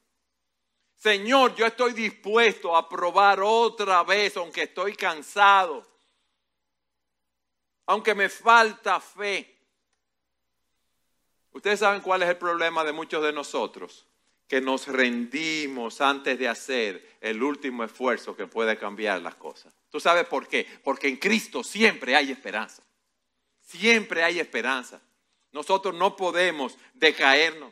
Señor, 0.96 1.53
yo 1.53 1.68
estoy 1.68 1.94
dispuesto 1.94 2.75
a 2.75 2.89
probar 2.89 3.41
otra 3.41 4.01
vez, 4.03 4.36
aunque 4.38 4.63
estoy 4.63 4.96
cansado, 4.96 5.88
aunque 7.86 8.15
me 8.15 8.27
falta 8.27 9.00
fe. 9.00 9.56
Ustedes 11.51 11.80
saben 11.80 12.01
cuál 12.01 12.24
es 12.24 12.30
el 12.30 12.38
problema 12.38 12.84
de 12.84 12.91
muchos 12.91 13.22
de 13.22 13.32
nosotros 13.32 14.08
que 14.51 14.60
nos 14.60 14.88
rendimos 14.88 16.01
antes 16.01 16.38
de 16.38 16.46
hacer 16.46 17.15
el 17.22 17.41
último 17.41 17.86
esfuerzo 17.86 18.36
que 18.36 18.48
puede 18.48 18.77
cambiar 18.77 19.22
las 19.22 19.36
cosas. 19.36 19.74
¿Tú 19.89 19.98
sabes 19.98 20.25
por 20.25 20.46
qué? 20.46 20.67
Porque 20.84 21.08
en 21.08 21.15
Cristo 21.15 21.63
siempre 21.63 22.17
hay 22.17 22.31
esperanza. 22.31 22.84
Siempre 23.62 24.25
hay 24.25 24.41
esperanza. 24.41 25.01
Nosotros 25.53 25.96
no 25.96 26.17
podemos 26.17 26.77
decaernos. 26.93 27.72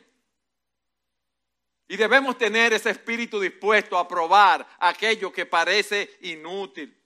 Y 1.86 1.98
debemos 1.98 2.38
tener 2.38 2.72
ese 2.72 2.88
espíritu 2.88 3.38
dispuesto 3.38 3.98
a 3.98 4.08
probar 4.08 4.66
aquello 4.78 5.30
que 5.30 5.44
parece 5.44 6.16
inútil. 6.22 6.98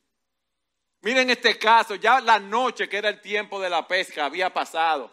Miren 1.00 1.30
este 1.30 1.58
caso, 1.58 1.96
ya 1.96 2.20
la 2.20 2.38
noche 2.38 2.88
que 2.88 2.98
era 2.98 3.08
el 3.08 3.20
tiempo 3.20 3.60
de 3.60 3.70
la 3.70 3.88
pesca 3.88 4.26
había 4.26 4.54
pasado 4.54 5.12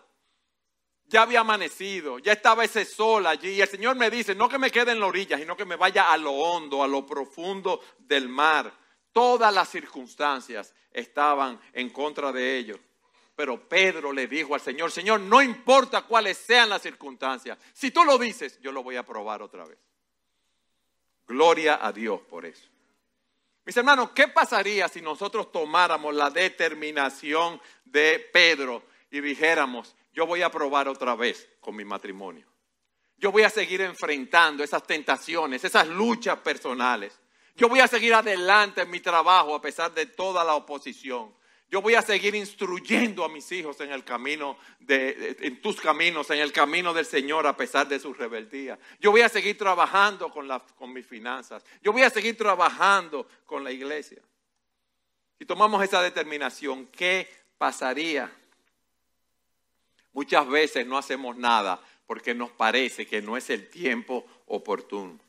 ya 1.12 1.24
había 1.24 1.42
amanecido, 1.42 2.20
ya 2.20 2.32
estaba 2.32 2.64
ese 2.64 2.86
sol 2.86 3.28
allí. 3.28 3.50
Y 3.50 3.62
el 3.62 3.68
Señor 3.68 3.98
me 3.98 4.10
dice, 4.10 4.34
no 4.34 4.48
que 4.48 4.58
me 4.58 4.72
quede 4.72 4.94
en 4.94 5.00
la 5.02 5.08
orilla, 5.08 5.38
sino 5.38 5.58
que 5.58 5.66
me 5.66 5.76
vaya 5.76 6.10
a 6.10 6.18
lo 6.18 6.32
hondo, 6.32 6.82
a 6.82 6.88
lo 6.88 7.06
profundo 7.06 7.82
del 8.00 8.30
mar. 8.30 8.72
Todas 9.12 9.54
las 9.54 9.68
circunstancias 9.68 10.74
estaban 10.90 11.60
en 11.74 11.90
contra 11.90 12.32
de 12.32 12.58
ellos. 12.58 12.80
Pero 13.36 13.68
Pedro 13.68 14.14
le 14.14 14.28
dijo 14.28 14.56
al 14.56 14.62
Señor, 14.62 14.90
Señor, 14.90 15.20
no 15.20 15.42
importa 15.42 16.04
cuáles 16.04 16.38
sean 16.38 16.70
las 16.70 16.82
circunstancias, 16.82 17.58
si 17.74 17.92
tú 17.92 18.06
lo 18.06 18.18
dices, 18.18 18.58
yo 18.62 18.72
lo 18.72 18.82
voy 18.82 18.96
a 18.96 19.06
probar 19.06 19.42
otra 19.42 19.66
vez. 19.66 19.80
Gloria 21.28 21.86
a 21.86 21.92
Dios 21.92 22.22
por 22.22 22.46
eso. 22.46 22.68
Mis 23.66 23.76
hermanos, 23.76 24.12
¿qué 24.16 24.30
pasaría 24.30 24.88
si 24.88 25.02
nosotros 25.02 25.52
tomáramos 25.52 26.16
la 26.16 26.30
determinación 26.30 27.62
de 27.84 28.30
Pedro 28.32 28.84
y 29.12 29.20
dijéramos, 29.20 29.94
yo 30.14 30.26
voy 30.26 30.42
a 30.42 30.52
probar 30.52 30.88
otra 30.88 31.16
vez 31.16 31.50
con 31.60 31.76
mi 31.76 31.86
matrimonio. 31.86 32.48
Yo 33.18 33.32
voy 33.32 33.44
a 33.44 33.50
seguir 33.50 33.82
enfrentando 33.82 34.64
esas 34.64 34.84
tentaciones, 34.84 35.64
esas 35.64 35.88
luchas 35.88 36.40
personales. 36.40 37.20
Yo 37.56 37.70
voy 37.70 37.80
a 37.80 37.88
seguir 37.88 38.14
adelante 38.14 38.82
en 38.82 38.90
mi 38.90 39.00
trabajo 39.00 39.54
a 39.54 39.62
pesar 39.62 39.94
de 39.94 40.08
toda 40.08 40.44
la 40.44 40.56
oposición. 40.56 41.34
Yo 41.70 41.82
voy 41.82 41.96
a 41.96 42.02
seguir 42.02 42.36
instruyendo 42.36 43.24
a 43.24 43.30
mis 43.30 43.50
hijos 43.52 43.80
en 43.80 43.92
el 43.92 44.04
camino 44.04 44.58
de, 44.80 45.38
en 45.40 45.62
tus 45.62 45.80
caminos, 45.80 46.30
en 46.32 46.40
el 46.40 46.52
camino 46.52 46.94
del 46.94 47.06
Señor 47.06 47.48
a 47.48 47.56
pesar 47.56 47.88
de 47.88 48.00
su 48.00 48.14
rebeldía. 48.14 48.78
Yo 49.00 49.12
voy 49.12 49.22
a 49.22 49.30
seguir 49.30 49.58
trabajando 49.58 50.30
con, 50.30 50.50
con 50.76 50.92
mis 50.92 51.06
finanzas. 51.06 51.64
Yo 51.82 51.94
voy 51.94 52.02
a 52.02 52.10
seguir 52.10 52.36
trabajando 52.36 53.26
con 53.46 53.64
la 53.64 53.72
iglesia. 53.72 54.22
Si 55.38 55.46
tomamos 55.46 55.82
esa 55.84 56.02
determinación, 56.02 56.88
¿qué 56.88 57.30
pasaría? 57.58 58.30
Muchas 60.14 60.48
veces 60.48 60.86
no 60.86 60.98
hacemos 60.98 61.38
nada 61.38 61.82
porque 62.06 62.34
nos 62.34 62.52
parece 62.52 63.08
que 63.08 63.22
no 63.22 63.38
es 63.38 63.50
el 63.50 63.70
tiempo 63.70 64.26
oportuno. 64.48 65.20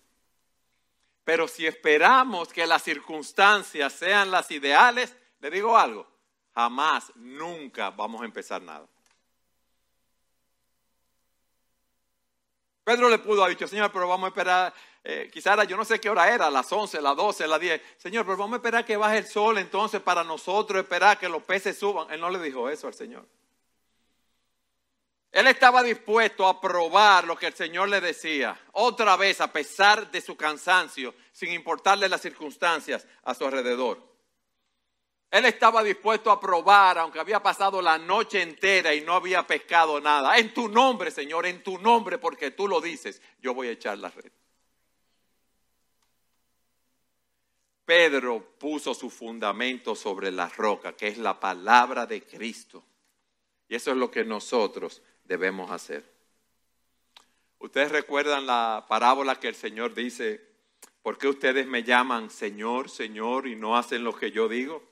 Pero 1.25 1.47
si 1.47 1.67
esperamos 1.67 2.49
que 2.53 2.67
las 2.67 2.83
circunstancias 2.83 3.93
sean 3.93 4.31
las 4.31 4.51
ideales, 4.51 5.17
le 5.41 5.51
digo 5.51 5.79
algo, 5.79 6.07
jamás, 6.55 7.13
nunca 7.15 7.91
vamos 7.91 8.23
a 8.23 8.25
empezar 8.25 8.61
nada. 8.61 8.87
Pedro 12.85 13.09
le 13.09 13.19
pudo 13.19 13.45
haber 13.45 13.57
dicho, 13.57 13.69
Señor, 13.69 13.93
pero 13.93 14.09
vamos 14.09 14.27
a 14.27 14.29
esperar, 14.29 14.75
eh, 15.05 15.31
quizás 15.33 15.69
yo 15.69 15.77
no 15.77 15.85
sé 15.85 16.01
qué 16.01 16.11
hora 16.11 16.35
era, 16.35 16.51
las 16.51 16.73
11, 16.73 17.01
las 17.01 17.17
12, 17.17 17.47
las 17.47 17.61
10. 17.61 17.81
Señor, 17.97 18.25
pero 18.25 18.37
vamos 18.37 18.55
a 18.55 18.57
esperar 18.57 18.85
que 18.85 18.97
baje 18.97 19.19
el 19.19 19.27
sol 19.27 19.59
entonces 19.59 20.01
para 20.01 20.25
nosotros 20.25 20.83
esperar 20.83 21.17
que 21.17 21.29
los 21.29 21.45
peces 21.45 21.79
suban. 21.79 22.11
Él 22.11 22.21
no 22.21 22.29
le 22.29 22.41
dijo 22.41 22.69
eso 22.69 22.89
al 22.89 22.95
Señor. 22.95 23.25
Él 25.33 25.47
estaba 25.47 25.83
dispuesto 25.83 26.47
a 26.47 26.61
probar 26.61 27.25
lo 27.25 27.37
que 27.37 27.47
el 27.47 27.55
Señor 27.55 27.89
le 27.89 28.03
decía, 28.03 28.61
otra 28.73 29.17
vez 29.17 29.41
a 29.41 29.51
pesar 29.51 30.11
de 30.11 30.21
su 30.21 30.37
cansancio, 30.37 31.15
sin 31.33 31.53
importarle 31.53 32.07
las 32.07 32.21
circunstancias 32.21 33.07
a 33.23 33.35
su 33.35 33.47
alrededor. 33.47 34.13
Él 35.31 35.47
estaba 35.47 35.83
dispuesto 35.83 36.31
a 36.31 36.39
probar, 36.39 36.99
aunque 36.99 37.19
había 37.19 37.43
pasado 37.43 37.81
la 37.81 37.97
noche 37.97 38.43
entera 38.43 38.95
y 38.95 39.01
no 39.01 39.15
había 39.15 39.47
pescado 39.47 39.99
nada. 39.99 40.37
En 40.37 40.53
tu 40.53 40.69
nombre, 40.69 41.11
Señor, 41.11 41.47
en 41.47 41.63
tu 41.63 41.79
nombre, 41.79 42.19
porque 42.19 42.51
tú 42.51 42.69
lo 42.69 42.83
dices, 42.83 43.23
yo 43.41 43.55
voy 43.55 43.69
a 43.69 43.73
echar 43.73 43.97
la 43.97 44.11
red. 44.11 44.31
Pedro 47.87 48.59
puso 48.59 48.93
su 48.93 49.09
fundamento 49.09 49.95
sobre 49.95 50.31
la 50.31 50.51
roca, 50.51 50.95
que 50.95 51.09
es 51.09 51.17
la 51.17 51.41
palabra 51.41 52.05
de 52.05 52.23
Cristo. 52.23 52.85
Y 53.67 53.75
eso 53.75 53.91
es 53.91 53.97
lo 53.97 54.11
que 54.11 54.23
nosotros 54.23 55.01
debemos 55.25 55.71
hacer. 55.71 56.05
Ustedes 57.59 57.93
recuerdan 57.93 58.47
la 58.47 58.87
parábola 58.89 59.39
que 59.39 59.49
el 59.49 59.55
Señor 59.55 59.95
dice, 59.95 60.45
¿por 61.01 61.17
qué 61.17 61.29
ustedes 61.29 61.67
me 61.67 61.85
llaman 61.85 62.29
Señor, 62.29 62.91
Señor 62.91 63.47
y 63.47 63.55
no 63.55 63.77
hacen 63.77 64.03
lo 64.03 64.17
que 64.17 64.33
yo 64.33 64.49
digo? 64.49 64.83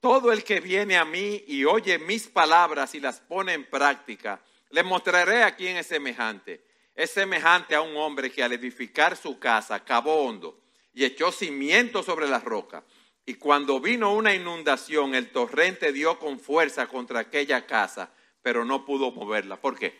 Todo 0.00 0.32
el 0.32 0.42
que 0.42 0.60
viene 0.60 0.96
a 0.96 1.04
mí 1.04 1.44
y 1.46 1.64
oye 1.64 1.98
mis 1.98 2.26
palabras 2.26 2.94
y 2.94 3.00
las 3.00 3.20
pone 3.20 3.54
en 3.54 3.64
práctica, 3.70 4.42
le 4.70 4.82
mostraré 4.82 5.44
a 5.44 5.54
quién 5.54 5.76
es 5.76 5.86
semejante. 5.86 6.64
Es 6.94 7.10
semejante 7.10 7.74
a 7.74 7.82
un 7.82 7.96
hombre 7.96 8.32
que 8.32 8.42
al 8.42 8.52
edificar 8.52 9.16
su 9.16 9.38
casa 9.38 9.84
cavó 9.84 10.24
hondo 10.26 10.60
y 10.92 11.04
echó 11.04 11.30
cimiento 11.30 12.02
sobre 12.02 12.26
la 12.26 12.40
roca. 12.40 12.82
Y 13.24 13.34
cuando 13.34 13.80
vino 13.80 14.12
una 14.12 14.34
inundación, 14.34 15.14
el 15.14 15.30
torrente 15.30 15.92
dio 15.92 16.18
con 16.18 16.40
fuerza 16.40 16.86
contra 16.88 17.20
aquella 17.20 17.66
casa 17.66 18.10
pero 18.46 18.64
no 18.64 18.84
pudo 18.84 19.10
moverla. 19.10 19.60
¿Por 19.60 19.76
qué? 19.76 19.92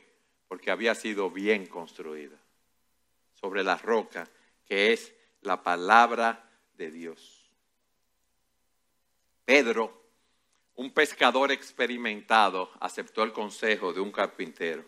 Porque 0.47 0.71
había 0.71 0.95
sido 0.95 1.33
bien 1.33 1.67
construida 1.67 2.37
sobre 3.35 3.65
la 3.65 3.77
roca 3.77 4.31
que 4.65 4.93
es 4.93 5.13
la 5.41 5.65
palabra 5.65 6.49
de 6.75 6.93
Dios. 6.93 7.51
Pedro, 9.45 10.01
un 10.77 10.93
pescador 10.93 11.51
experimentado, 11.51 12.71
aceptó 12.79 13.25
el 13.25 13.33
consejo 13.33 13.93
de 13.93 13.99
un 13.99 14.13
carpintero. 14.13 14.85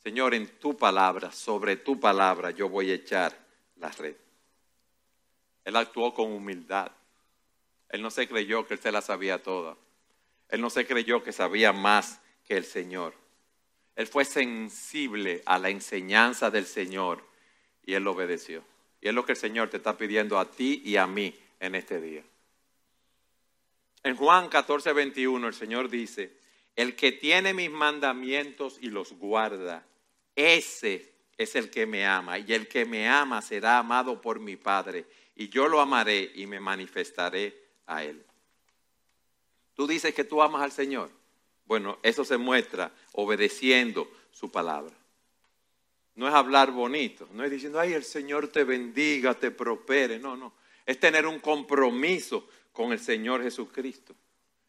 Señor, 0.00 0.32
en 0.34 0.46
tu 0.60 0.76
palabra, 0.76 1.32
sobre 1.32 1.74
tu 1.78 1.98
palabra, 1.98 2.52
yo 2.52 2.68
voy 2.68 2.92
a 2.92 2.94
echar 2.94 3.36
la 3.74 3.88
red. 3.88 4.14
Él 5.64 5.74
actuó 5.74 6.14
con 6.14 6.30
humildad. 6.30 6.92
Él 7.88 8.02
no 8.02 8.12
se 8.12 8.28
creyó 8.28 8.68
que 8.68 8.74
él 8.74 8.80
se 8.80 8.92
la 8.92 9.02
sabía 9.02 9.42
toda. 9.42 9.76
Él 10.48 10.60
no 10.60 10.70
se 10.70 10.86
creyó 10.86 11.24
que 11.24 11.32
sabía 11.32 11.72
más 11.72 12.20
que 12.48 12.56
el 12.56 12.64
Señor. 12.64 13.14
Él 13.94 14.06
fue 14.06 14.24
sensible 14.24 15.42
a 15.44 15.58
la 15.58 15.68
enseñanza 15.68 16.50
del 16.50 16.66
Señor 16.66 17.22
y 17.84 17.94
él 17.94 18.06
obedeció. 18.06 18.64
Y 19.00 19.08
es 19.08 19.14
lo 19.14 19.24
que 19.24 19.32
el 19.32 19.38
Señor 19.38 19.68
te 19.68 19.76
está 19.76 19.96
pidiendo 19.96 20.38
a 20.38 20.50
ti 20.50 20.82
y 20.84 20.96
a 20.96 21.06
mí 21.06 21.38
en 21.60 21.74
este 21.74 22.00
día. 22.00 22.24
En 24.02 24.16
Juan 24.16 24.48
14, 24.48 24.92
21 24.92 25.46
el 25.46 25.54
Señor 25.54 25.90
dice, 25.90 26.32
el 26.74 26.96
que 26.96 27.12
tiene 27.12 27.52
mis 27.52 27.70
mandamientos 27.70 28.78
y 28.80 28.88
los 28.88 29.12
guarda, 29.12 29.84
ese 30.34 31.12
es 31.36 31.54
el 31.56 31.70
que 31.70 31.86
me 31.86 32.06
ama. 32.06 32.38
Y 32.38 32.52
el 32.52 32.68
que 32.68 32.84
me 32.84 33.08
ama 33.08 33.42
será 33.42 33.78
amado 33.78 34.20
por 34.20 34.40
mi 34.40 34.56
Padre. 34.56 35.06
Y 35.34 35.48
yo 35.48 35.68
lo 35.68 35.80
amaré 35.80 36.30
y 36.34 36.46
me 36.46 36.60
manifestaré 36.60 37.54
a 37.86 38.04
él. 38.04 38.24
Tú 39.74 39.86
dices 39.86 40.14
que 40.14 40.24
tú 40.24 40.40
amas 40.40 40.62
al 40.62 40.72
Señor. 40.72 41.17
Bueno, 41.68 41.98
eso 42.02 42.24
se 42.24 42.38
muestra 42.38 42.90
obedeciendo 43.12 44.10
su 44.32 44.50
palabra. 44.50 44.96
No 46.14 46.26
es 46.26 46.34
hablar 46.34 46.72
bonito, 46.72 47.28
no 47.32 47.44
es 47.44 47.50
diciendo, 47.50 47.78
ay, 47.78 47.92
el 47.92 48.04
Señor 48.04 48.48
te 48.48 48.64
bendiga, 48.64 49.34
te 49.34 49.50
prospere. 49.50 50.18
No, 50.18 50.34
no. 50.34 50.54
Es 50.86 50.98
tener 50.98 51.26
un 51.26 51.38
compromiso 51.38 52.48
con 52.72 52.90
el 52.90 52.98
Señor 52.98 53.42
Jesucristo. 53.42 54.14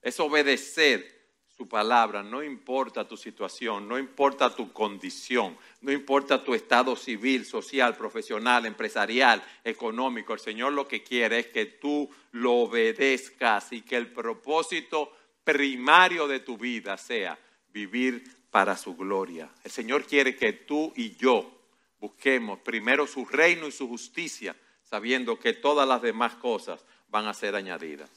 Es 0.02 0.20
obedecer 0.20 1.20
su 1.58 1.68
palabra, 1.68 2.22
no 2.22 2.44
importa 2.44 3.08
tu 3.08 3.18
situación, 3.18 3.88
no 3.88 3.98
importa 3.98 4.54
tu 4.54 4.72
condición, 4.72 5.58
no 5.82 5.92
importa 5.92 6.44
tu 6.44 6.54
estado 6.54 6.96
civil, 6.96 7.46
social, 7.46 7.96
profesional, 7.96 8.66
empresarial, 8.66 9.42
económico. 9.64 10.34
El 10.34 10.40
Señor 10.40 10.74
lo 10.74 10.88
que 10.88 11.02
quiere 11.02 11.40
es 11.40 11.48
que 11.48 11.66
tú 11.66 12.10
lo 12.32 12.54
obedezcas 12.56 13.72
y 13.72 13.82
que 13.82 13.96
el 13.96 14.12
propósito 14.12 15.14
primario 15.52 16.28
de 16.28 16.40
tu 16.40 16.58
vida 16.58 16.98
sea 16.98 17.38
vivir 17.72 18.24
para 18.52 18.78
su 18.78 18.96
gloria. 18.96 19.50
El 19.64 19.72
Señor 19.72 20.06
quiere 20.06 20.36
que 20.36 20.54
tú 20.54 20.94
y 20.96 21.16
yo 21.16 21.60
busquemos 22.00 22.60
primero 22.60 23.06
su 23.08 23.26
reino 23.26 23.68
y 23.68 23.72
su 23.72 23.88
justicia, 23.88 24.56
sabiendo 24.84 25.40
que 25.40 25.54
todas 25.54 25.88
las 25.88 26.02
demás 26.02 26.36
cosas 26.36 26.86
van 27.10 27.28
a 27.28 27.34
ser 27.34 27.56
añadidas. 27.56 28.10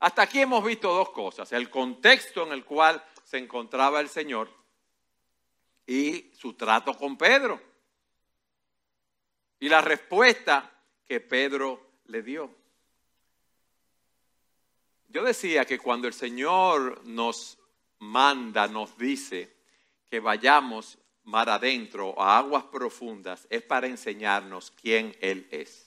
Hasta 0.00 0.22
aquí 0.22 0.40
hemos 0.40 0.64
visto 0.64 0.92
dos 0.92 1.10
cosas, 1.10 1.52
el 1.52 1.70
contexto 1.70 2.44
en 2.46 2.52
el 2.52 2.64
cual 2.64 3.02
se 3.24 3.38
encontraba 3.38 4.00
el 4.00 4.08
Señor 4.08 4.50
y 5.86 6.30
su 6.36 6.54
trato 6.54 6.94
con 6.94 7.16
Pedro. 7.16 7.60
Y 9.60 9.68
la 9.68 9.80
respuesta 9.80 10.72
que 11.06 11.20
Pedro 11.20 11.92
le 12.06 12.22
dio. 12.22 12.61
Yo 15.12 15.22
decía 15.22 15.66
que 15.66 15.78
cuando 15.78 16.08
el 16.08 16.14
Señor 16.14 17.04
nos 17.04 17.58
manda, 17.98 18.66
nos 18.66 18.96
dice 18.96 19.54
que 20.08 20.20
vayamos 20.20 20.96
mar 21.24 21.50
adentro 21.50 22.18
a 22.18 22.38
aguas 22.38 22.64
profundas, 22.64 23.46
es 23.50 23.60
para 23.60 23.86
enseñarnos 23.86 24.70
quién 24.70 25.14
Él 25.20 25.46
es. 25.50 25.86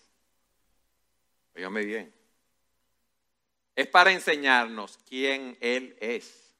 Óigame 1.55 1.83
bien. 1.83 2.13
Es 3.75 3.87
para 3.87 4.11
enseñarnos 4.11 4.99
quién 5.09 5.57
Él 5.59 5.97
es 5.99 6.53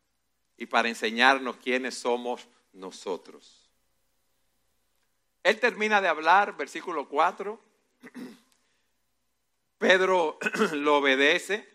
y 0.58 0.66
para 0.66 0.90
enseñarnos 0.90 1.58
quiénes 1.58 1.94
somos 1.96 2.48
nosotros. 2.74 3.70
Él 5.44 5.60
termina 5.60 6.02
de 6.02 6.08
hablar, 6.08 6.58
versículo 6.58 7.08
4. 7.08 7.62
Pedro 9.78 10.40
lo 10.74 10.98
obedece 10.98 11.75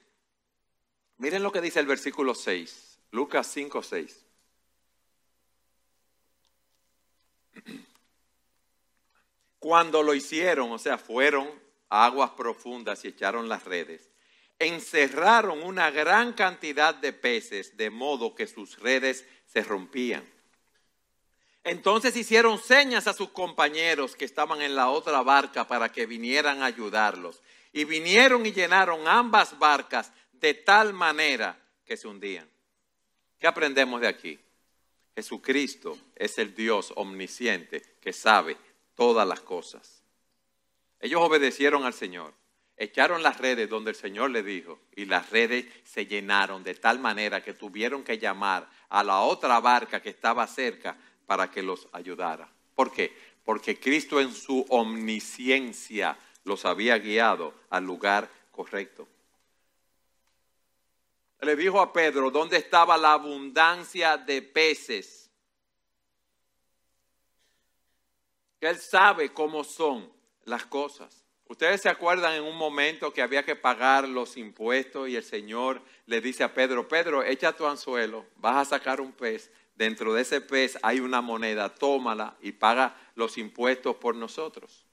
Miren 1.21 1.43
lo 1.43 1.53
que 1.53 1.61
dice 1.61 1.79
el 1.81 1.87
versículo 1.87 2.35
6, 2.35 2.99
Lucas 3.11 3.47
5, 3.53 3.83
6. 3.83 4.25
Cuando 9.59 10.03
lo 10.03 10.15
hicieron, 10.15 10.73
o 10.73 10.79
sea, 10.79 10.97
fueron 10.97 11.47
a 11.91 12.07
aguas 12.07 12.31
profundas 12.31 13.05
y 13.05 13.09
echaron 13.09 13.51
las 13.51 13.65
redes, 13.65 14.09
encerraron 14.59 15.63
una 15.63 15.91
gran 15.91 16.33
cantidad 16.33 16.95
de 16.95 17.13
peces 17.13 17.77
de 17.77 17.91
modo 17.91 18.35
que 18.35 18.47
sus 18.47 18.79
redes 18.79 19.27
se 19.45 19.63
rompían. 19.63 20.27
Entonces 21.65 22.17
hicieron 22.17 22.59
señas 22.59 23.07
a 23.07 23.13
sus 23.13 23.29
compañeros 23.29 24.17
que 24.17 24.25
estaban 24.25 24.63
en 24.63 24.75
la 24.75 24.89
otra 24.89 25.21
barca 25.21 25.69
para 25.69 25.93
que 25.93 26.07
vinieran 26.07 26.63
a 26.63 26.67
ayudarlos. 26.67 27.43
Y 27.75 27.85
vinieron 27.85 28.47
y 28.47 28.53
llenaron 28.53 29.07
ambas 29.07 29.59
barcas 29.59 30.13
de 30.41 30.55
tal 30.55 30.93
manera 30.93 31.59
que 31.85 31.97
se 31.97 32.09
hundían. 32.09 32.49
¿Qué 33.39 33.47
aprendemos 33.47 34.01
de 34.01 34.09
aquí? 34.09 34.39
Jesucristo 35.15 35.99
es 36.15 36.39
el 36.39 36.55
Dios 36.55 36.93
omnisciente 36.97 37.83
que 38.01 38.13
sabe 38.13 38.57
todas 38.95 39.27
las 39.27 39.41
cosas. 39.41 40.03
Ellos 41.01 41.21
obedecieron 41.23 41.85
al 41.85 41.95
Señor. 41.95 42.35
echaron 42.77 43.23
las 43.23 43.37
redes 43.37 43.69
donde 43.69 43.91
el 43.91 43.97
Señor 43.97 44.31
le 44.31 44.43
dijo 44.43 44.81
y 44.97 45.05
las 45.05 45.29
redes 45.29 45.67
se 45.85 46.07
llenaron 46.07 46.65
de 46.65 46.75
tal 46.75 46.99
manera 46.99 47.43
que 47.43 47.53
tuvieron 47.53 48.03
que 48.03 48.19
llamar 48.19 48.71
a 48.89 49.05
la 49.05 49.21
otra 49.21 49.61
barca 49.61 50.01
que 50.01 50.09
estaba 50.09 50.47
cerca 50.47 50.97
para 51.27 51.51
que 51.51 51.63
los 51.63 51.89
ayudara. 51.93 52.51
¿Por 52.75 52.91
qué? 52.91 53.15
Porque 53.45 53.79
Cristo 53.79 54.19
en 54.19 54.33
su 54.33 54.65
omnisciencia 54.71 56.17
los 56.45 56.65
había 56.65 56.99
guiado 56.99 57.53
al 57.69 57.85
lugar 57.85 58.31
correcto. 58.51 59.07
Le 61.43 61.57
dijo 61.57 61.81
a 61.81 61.93
Pedro 61.93 62.31
dónde 62.31 62.59
estaba 62.59 62.97
la 62.99 63.15
abundancia 63.15 64.17
de 64.19 64.43
peces. 64.43 65.31
Él 68.61 68.77
sabe 68.77 69.33
cómo 69.33 69.65
son 69.65 70.13
las 70.45 70.67
cosas. 70.67 71.25
Ustedes 71.51 71.81
se 71.81 71.89
acuerdan 71.89 72.35
en 72.35 72.45
un 72.45 72.57
momento 72.57 73.13
que 73.13 73.23
había 73.23 73.45
que 73.45 73.57
pagar 73.57 74.09
los 74.09 74.37
impuestos 74.37 75.09
y 75.09 75.17
el 75.17 75.25
Señor 75.25 75.83
le 76.07 76.21
dice 76.21 76.45
a 76.45 76.55
Pedro, 76.55 76.87
Pedro, 76.87 77.25
echa 77.25 77.57
tu 77.57 77.67
anzuelo, 77.67 78.25
vas 78.37 78.57
a 78.57 78.77
sacar 78.77 79.01
un 79.01 79.13
pez, 79.13 79.51
dentro 79.75 80.13
de 80.13 80.23
ese 80.23 80.41
pez 80.41 80.79
hay 80.83 81.01
una 81.01 81.21
moneda, 81.21 81.75
tómala 81.75 82.37
y 82.41 82.53
paga 82.53 82.97
los 83.17 83.37
impuestos 83.37 83.97
por 83.97 84.15
nosotros. 84.15 84.87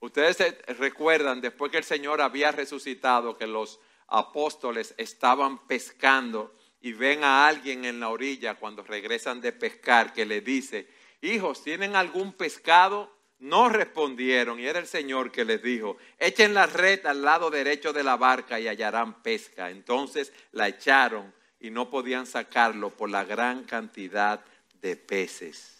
Ustedes 0.00 0.36
se 0.36 0.52
recuerdan 0.74 1.40
después 1.40 1.70
que 1.70 1.78
el 1.78 1.84
Señor 1.84 2.22
había 2.22 2.52
resucitado 2.52 3.36
que 3.36 3.46
los 3.46 3.80
apóstoles 4.08 4.94
estaban 4.96 5.66
pescando 5.66 6.54
y 6.80 6.92
ven 6.92 7.24
a 7.24 7.46
alguien 7.46 7.84
en 7.84 8.00
la 8.00 8.08
orilla 8.08 8.54
cuando 8.54 8.82
regresan 8.82 9.40
de 9.40 9.52
pescar 9.52 10.12
que 10.12 10.26
le 10.26 10.40
dice, 10.40 10.88
hijos, 11.20 11.62
¿tienen 11.62 11.96
algún 11.96 12.32
pescado? 12.32 13.18
no 13.40 13.68
respondieron 13.68 14.58
y 14.58 14.66
era 14.66 14.78
el 14.78 14.86
Señor 14.86 15.30
que 15.30 15.44
les 15.44 15.62
dijo, 15.62 15.96
echen 16.18 16.54
la 16.54 16.66
red 16.66 17.06
al 17.06 17.22
lado 17.22 17.50
derecho 17.50 17.92
de 17.92 18.02
la 18.02 18.16
barca 18.16 18.58
y 18.58 18.66
hallarán 18.66 19.22
pesca. 19.22 19.70
Entonces 19.70 20.32
la 20.52 20.68
echaron 20.68 21.32
y 21.60 21.70
no 21.70 21.90
podían 21.90 22.26
sacarlo 22.26 22.90
por 22.90 23.10
la 23.10 23.24
gran 23.24 23.64
cantidad 23.64 24.44
de 24.80 24.96
peces. 24.96 25.76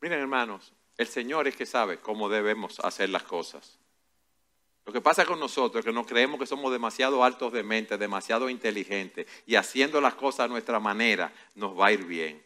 Miren 0.00 0.20
hermanos, 0.20 0.72
el 0.96 1.08
Señor 1.08 1.48
es 1.48 1.56
que 1.56 1.66
sabe 1.66 1.98
cómo 1.98 2.28
debemos 2.28 2.78
hacer 2.80 3.10
las 3.10 3.24
cosas. 3.24 3.77
Lo 4.88 4.94
que 4.94 5.02
pasa 5.02 5.26
con 5.26 5.38
nosotros 5.38 5.80
es 5.80 5.84
que 5.84 5.92
nos 5.92 6.06
creemos 6.06 6.40
que 6.40 6.46
somos 6.46 6.72
demasiado 6.72 7.22
altos 7.22 7.52
de 7.52 7.62
mente, 7.62 7.98
demasiado 7.98 8.48
inteligentes 8.48 9.26
y 9.46 9.56
haciendo 9.56 10.00
las 10.00 10.14
cosas 10.14 10.46
a 10.46 10.48
nuestra 10.48 10.80
manera 10.80 11.30
nos 11.56 11.78
va 11.78 11.88
a 11.88 11.92
ir 11.92 12.06
bien. 12.06 12.42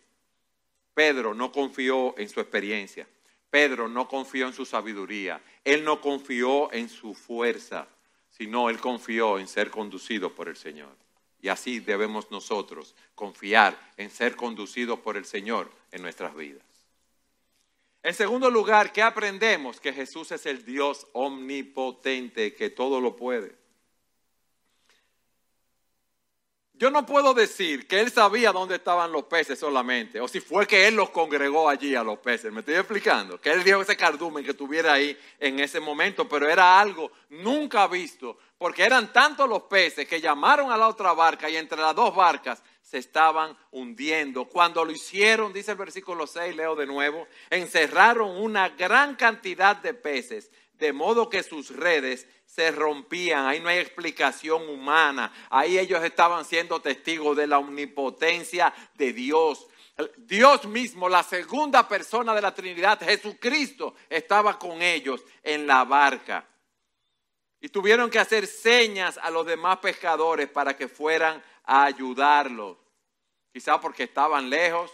Pedro 0.92 1.34
no 1.34 1.52
confió 1.52 2.18
en 2.18 2.28
su 2.28 2.40
experiencia. 2.40 3.06
Pedro 3.48 3.86
no 3.86 4.08
confió 4.08 4.48
en 4.48 4.54
su 4.54 4.66
sabiduría. 4.66 5.40
Él 5.64 5.84
no 5.84 6.00
confió 6.00 6.72
en 6.72 6.88
su 6.88 7.14
fuerza, 7.14 7.86
sino 8.28 8.70
él 8.70 8.80
confió 8.80 9.38
en 9.38 9.46
ser 9.46 9.70
conducido 9.70 10.34
por 10.34 10.48
el 10.48 10.56
Señor. 10.56 10.96
Y 11.40 11.48
así 11.48 11.78
debemos 11.78 12.32
nosotros 12.32 12.96
confiar 13.14 13.78
en 13.96 14.10
ser 14.10 14.34
conducidos 14.34 14.98
por 14.98 15.16
el 15.16 15.26
Señor 15.26 15.70
en 15.92 16.02
nuestras 16.02 16.34
vidas. 16.34 16.71
En 18.02 18.14
segundo 18.14 18.50
lugar, 18.50 18.92
¿qué 18.92 19.00
aprendemos? 19.00 19.80
Que 19.80 19.92
Jesús 19.92 20.32
es 20.32 20.44
el 20.46 20.64
Dios 20.64 21.06
omnipotente 21.12 22.54
que 22.54 22.70
todo 22.70 23.00
lo 23.00 23.14
puede. 23.14 23.62
Yo 26.74 26.90
no 26.90 27.06
puedo 27.06 27.32
decir 27.32 27.86
que 27.86 28.00
él 28.00 28.10
sabía 28.10 28.50
dónde 28.50 28.74
estaban 28.74 29.12
los 29.12 29.26
peces 29.26 29.56
solamente, 29.56 30.20
o 30.20 30.26
si 30.26 30.40
fue 30.40 30.66
que 30.66 30.88
él 30.88 30.96
los 30.96 31.10
congregó 31.10 31.68
allí 31.68 31.94
a 31.94 32.02
los 32.02 32.18
peces. 32.18 32.52
¿Me 32.52 32.58
estoy 32.58 32.74
explicando? 32.74 33.40
Que 33.40 33.52
él 33.52 33.62
dio 33.62 33.80
ese 33.80 33.96
cardumen 33.96 34.44
que 34.44 34.50
estuviera 34.50 34.94
ahí 34.94 35.16
en 35.38 35.60
ese 35.60 35.78
momento, 35.78 36.28
pero 36.28 36.48
era 36.48 36.80
algo 36.80 37.12
nunca 37.28 37.86
visto, 37.86 38.36
porque 38.58 38.82
eran 38.82 39.12
tantos 39.12 39.48
los 39.48 39.62
peces 39.62 40.08
que 40.08 40.20
llamaron 40.20 40.72
a 40.72 40.76
la 40.76 40.88
otra 40.88 41.12
barca 41.12 41.48
y 41.48 41.56
entre 41.56 41.80
las 41.80 41.94
dos 41.94 42.12
barcas 42.16 42.60
se 42.82 42.98
estaban 42.98 43.56
hundiendo. 43.70 44.44
Cuando 44.44 44.84
lo 44.84 44.92
hicieron, 44.92 45.52
dice 45.52 45.70
el 45.72 45.78
versículo 45.78 46.26
6, 46.26 46.54
leo 46.54 46.74
de 46.74 46.86
nuevo, 46.86 47.26
encerraron 47.48 48.36
una 48.36 48.68
gran 48.70 49.14
cantidad 49.14 49.76
de 49.76 49.94
peces, 49.94 50.50
de 50.74 50.92
modo 50.92 51.30
que 51.30 51.42
sus 51.42 51.70
redes 51.70 52.26
se 52.44 52.70
rompían, 52.70 53.46
ahí 53.46 53.60
no 53.60 53.68
hay 53.68 53.78
explicación 53.78 54.68
humana, 54.68 55.32
ahí 55.48 55.78
ellos 55.78 56.04
estaban 56.04 56.44
siendo 56.44 56.82
testigos 56.82 57.36
de 57.36 57.46
la 57.46 57.58
omnipotencia 57.58 58.74
de 58.94 59.12
Dios. 59.12 59.66
Dios 60.16 60.66
mismo, 60.66 61.08
la 61.08 61.22
segunda 61.22 61.86
persona 61.88 62.34
de 62.34 62.42
la 62.42 62.54
Trinidad, 62.54 63.00
Jesucristo, 63.00 63.94
estaba 64.08 64.58
con 64.58 64.82
ellos 64.82 65.24
en 65.42 65.66
la 65.66 65.84
barca. 65.84 66.46
Y 67.60 67.68
tuvieron 67.68 68.10
que 68.10 68.18
hacer 68.18 68.46
señas 68.46 69.18
a 69.22 69.30
los 69.30 69.46
demás 69.46 69.78
pescadores 69.78 70.48
para 70.48 70.76
que 70.76 70.88
fueran 70.88 71.42
a 71.64 71.84
ayudarlos. 71.84 72.76
Quizá 73.52 73.80
porque 73.80 74.04
estaban 74.04 74.48
lejos, 74.48 74.90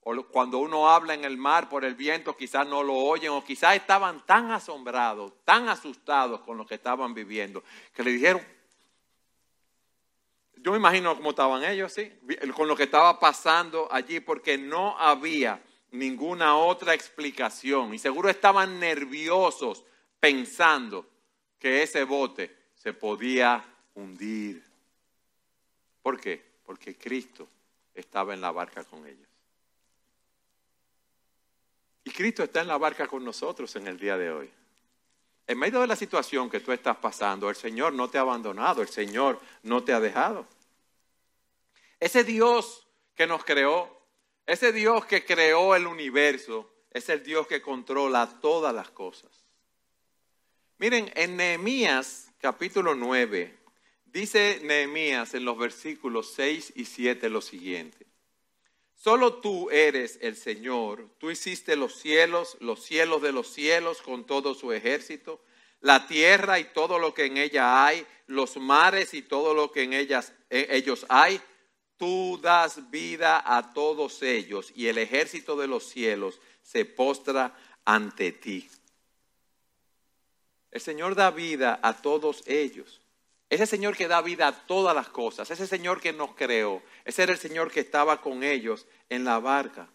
o 0.00 0.22
cuando 0.24 0.58
uno 0.58 0.88
habla 0.88 1.14
en 1.14 1.24
el 1.24 1.36
mar 1.36 1.68
por 1.68 1.84
el 1.84 1.96
viento, 1.96 2.36
quizás 2.36 2.66
no 2.66 2.82
lo 2.82 2.94
oyen, 2.94 3.30
o 3.32 3.42
quizás 3.42 3.74
estaban 3.74 4.24
tan 4.24 4.52
asombrados, 4.52 5.32
tan 5.44 5.68
asustados 5.68 6.40
con 6.42 6.56
lo 6.56 6.64
que 6.64 6.76
estaban 6.76 7.12
viviendo, 7.12 7.64
que 7.92 8.04
le 8.04 8.12
dijeron, 8.12 8.46
yo 10.66 10.70
me 10.72 10.78
imagino 10.78 11.16
cómo 11.16 11.30
estaban 11.30 11.64
ellos, 11.64 11.92
sí, 11.92 12.12
con 12.54 12.68
lo 12.68 12.76
que 12.76 12.84
estaba 12.84 13.18
pasando 13.18 13.88
allí, 13.90 14.20
porque 14.20 14.56
no 14.56 14.98
había 14.98 15.60
ninguna 15.90 16.56
otra 16.56 16.94
explicación. 16.94 17.94
Y 17.94 17.98
seguro 17.98 18.28
estaban 18.28 18.78
nerviosos 18.78 19.84
pensando 20.20 21.06
que 21.58 21.82
ese 21.82 22.04
bote 22.04 22.56
se 22.74 22.92
podía 22.92 23.64
hundir. 23.94 24.64
¿Por 26.06 26.20
qué? 26.20 26.40
Porque 26.64 26.96
Cristo 26.96 27.48
estaba 27.92 28.32
en 28.32 28.40
la 28.40 28.52
barca 28.52 28.84
con 28.84 29.04
ellos. 29.04 29.26
Y 32.04 32.12
Cristo 32.12 32.44
está 32.44 32.60
en 32.60 32.68
la 32.68 32.78
barca 32.78 33.08
con 33.08 33.24
nosotros 33.24 33.74
en 33.74 33.88
el 33.88 33.98
día 33.98 34.16
de 34.16 34.30
hoy. 34.30 34.48
En 35.48 35.58
medio 35.58 35.80
de 35.80 35.88
la 35.88 35.96
situación 35.96 36.48
que 36.48 36.60
tú 36.60 36.70
estás 36.70 36.96
pasando, 36.98 37.50
el 37.50 37.56
Señor 37.56 37.92
no 37.92 38.08
te 38.08 38.18
ha 38.18 38.20
abandonado, 38.20 38.82
el 38.82 38.88
Señor 38.88 39.40
no 39.64 39.82
te 39.82 39.92
ha 39.92 39.98
dejado. 39.98 40.46
Ese 41.98 42.22
Dios 42.22 42.86
que 43.16 43.26
nos 43.26 43.44
creó, 43.44 43.90
ese 44.46 44.70
Dios 44.70 45.06
que 45.06 45.24
creó 45.24 45.74
el 45.74 45.88
universo, 45.88 46.72
es 46.92 47.08
el 47.08 47.24
Dios 47.24 47.48
que 47.48 47.60
controla 47.60 48.38
todas 48.40 48.72
las 48.72 48.90
cosas. 48.90 49.32
Miren, 50.78 51.10
en 51.16 51.36
Nehemías 51.36 52.30
capítulo 52.38 52.94
9, 52.94 53.55
dice 54.16 54.60
Nehemías 54.62 55.34
en 55.34 55.44
los 55.44 55.58
versículos 55.58 56.32
6 56.34 56.72
y 56.74 56.86
7 56.86 57.28
lo 57.28 57.42
siguiente. 57.42 58.06
Solo 58.94 59.34
tú 59.34 59.68
eres 59.70 60.18
el 60.22 60.36
Señor. 60.36 61.10
Tú 61.18 61.30
hiciste 61.30 61.76
los 61.76 62.00
cielos, 62.00 62.56
los 62.60 62.82
cielos 62.82 63.20
de 63.20 63.32
los 63.32 63.52
cielos 63.52 64.00
con 64.00 64.24
todo 64.24 64.54
su 64.54 64.72
ejército, 64.72 65.42
la 65.80 66.06
tierra 66.06 66.58
y 66.58 66.64
todo 66.64 66.98
lo 66.98 67.12
que 67.12 67.26
en 67.26 67.36
ella 67.36 67.84
hay, 67.84 68.06
los 68.26 68.56
mares 68.56 69.12
y 69.12 69.20
todo 69.20 69.52
lo 69.52 69.70
que 69.70 69.82
en 69.82 69.92
ellas, 69.92 70.32
eh, 70.48 70.68
ellos 70.70 71.04
hay. 71.10 71.38
Tú 71.98 72.40
das 72.42 72.90
vida 72.90 73.42
a 73.44 73.74
todos 73.74 74.22
ellos 74.22 74.72
y 74.74 74.86
el 74.86 74.96
ejército 74.96 75.56
de 75.56 75.66
los 75.66 75.84
cielos 75.84 76.40
se 76.62 76.86
postra 76.86 77.54
ante 77.84 78.32
ti. 78.32 78.66
El 80.70 80.80
Señor 80.80 81.14
da 81.14 81.30
vida 81.30 81.78
a 81.82 82.00
todos 82.00 82.42
ellos. 82.46 83.02
Ese 83.48 83.66
Señor 83.66 83.96
que 83.96 84.08
da 84.08 84.20
vida 84.22 84.48
a 84.48 84.66
todas 84.66 84.94
las 84.94 85.08
cosas, 85.08 85.50
ese 85.50 85.66
Señor 85.66 86.00
que 86.00 86.12
nos 86.12 86.34
creó, 86.34 86.82
ese 87.04 87.22
era 87.22 87.32
el 87.32 87.38
Señor 87.38 87.70
que 87.70 87.80
estaba 87.80 88.20
con 88.20 88.42
ellos 88.42 88.86
en 89.08 89.24
la 89.24 89.38
barca. 89.38 89.88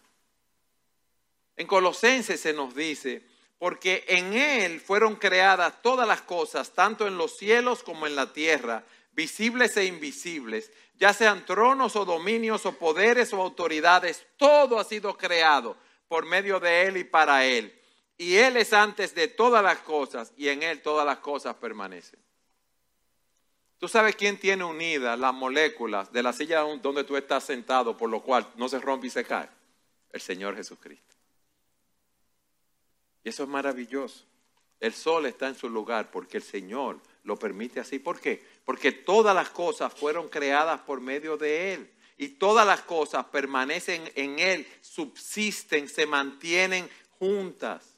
En 1.56 1.66
Colosenses 1.66 2.40
se 2.40 2.54
nos 2.54 2.74
dice, 2.74 3.26
porque 3.58 4.04
en 4.08 4.32
Él 4.32 4.80
fueron 4.80 5.16
creadas 5.16 5.82
todas 5.82 6.08
las 6.08 6.22
cosas, 6.22 6.72
tanto 6.72 7.06
en 7.06 7.18
los 7.18 7.36
cielos 7.36 7.82
como 7.82 8.06
en 8.06 8.16
la 8.16 8.32
tierra, 8.32 8.84
visibles 9.12 9.76
e 9.76 9.84
invisibles, 9.84 10.72
ya 10.96 11.12
sean 11.12 11.44
tronos 11.44 11.94
o 11.96 12.04
dominios 12.04 12.64
o 12.64 12.72
poderes 12.72 13.32
o 13.34 13.42
autoridades, 13.42 14.24
todo 14.38 14.78
ha 14.78 14.84
sido 14.84 15.16
creado 15.16 15.76
por 16.08 16.24
medio 16.24 16.58
de 16.58 16.86
Él 16.86 16.96
y 16.96 17.04
para 17.04 17.44
Él. 17.44 17.78
Y 18.16 18.36
Él 18.36 18.56
es 18.56 18.72
antes 18.72 19.14
de 19.14 19.28
todas 19.28 19.62
las 19.62 19.78
cosas 19.78 20.32
y 20.36 20.48
en 20.48 20.62
Él 20.62 20.80
todas 20.80 21.04
las 21.04 21.18
cosas 21.18 21.54
permanecen. 21.56 22.18
¿Tú 23.82 23.88
sabes 23.88 24.14
quién 24.14 24.38
tiene 24.38 24.62
unidas 24.62 25.18
las 25.18 25.34
moléculas 25.34 26.12
de 26.12 26.22
la 26.22 26.32
silla 26.32 26.60
donde 26.60 27.02
tú 27.02 27.16
estás 27.16 27.42
sentado, 27.42 27.96
por 27.96 28.08
lo 28.08 28.22
cual 28.22 28.48
no 28.54 28.68
se 28.68 28.78
rompe 28.78 29.08
y 29.08 29.10
se 29.10 29.24
cae? 29.24 29.48
El 30.12 30.20
Señor 30.20 30.54
Jesucristo. 30.54 31.16
Y 33.24 33.30
eso 33.30 33.42
es 33.42 33.48
maravilloso. 33.48 34.24
El 34.78 34.94
sol 34.94 35.26
está 35.26 35.48
en 35.48 35.56
su 35.56 35.68
lugar 35.68 36.12
porque 36.12 36.36
el 36.36 36.44
Señor 36.44 37.00
lo 37.24 37.36
permite 37.36 37.80
así. 37.80 37.98
¿Por 37.98 38.20
qué? 38.20 38.46
Porque 38.64 38.92
todas 38.92 39.34
las 39.34 39.50
cosas 39.50 39.92
fueron 39.92 40.28
creadas 40.28 40.80
por 40.82 41.00
medio 41.00 41.36
de 41.36 41.74
Él. 41.74 41.92
Y 42.16 42.28
todas 42.28 42.64
las 42.64 42.82
cosas 42.82 43.24
permanecen 43.24 44.12
en 44.14 44.38
Él, 44.38 44.64
subsisten, 44.80 45.88
se 45.88 46.06
mantienen 46.06 46.88
juntas. 47.18 47.91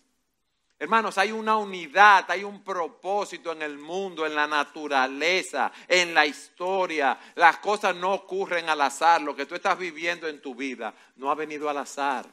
Hermanos, 0.78 1.16
hay 1.18 1.30
una 1.30 1.56
unidad, 1.56 2.24
hay 2.28 2.42
un 2.42 2.62
propósito 2.62 3.52
en 3.52 3.62
el 3.62 3.78
mundo, 3.78 4.26
en 4.26 4.34
la 4.34 4.46
naturaleza, 4.46 5.72
en 5.86 6.12
la 6.12 6.26
historia. 6.26 7.18
Las 7.36 7.58
cosas 7.58 7.94
no 7.94 8.12
ocurren 8.12 8.68
al 8.68 8.80
azar. 8.80 9.22
Lo 9.22 9.36
que 9.36 9.46
tú 9.46 9.54
estás 9.54 9.78
viviendo 9.78 10.26
en 10.26 10.40
tu 10.42 10.54
vida 10.54 10.92
no 11.16 11.30
ha 11.30 11.34
venido 11.34 11.70
al 11.70 11.78
azar. 11.78 12.26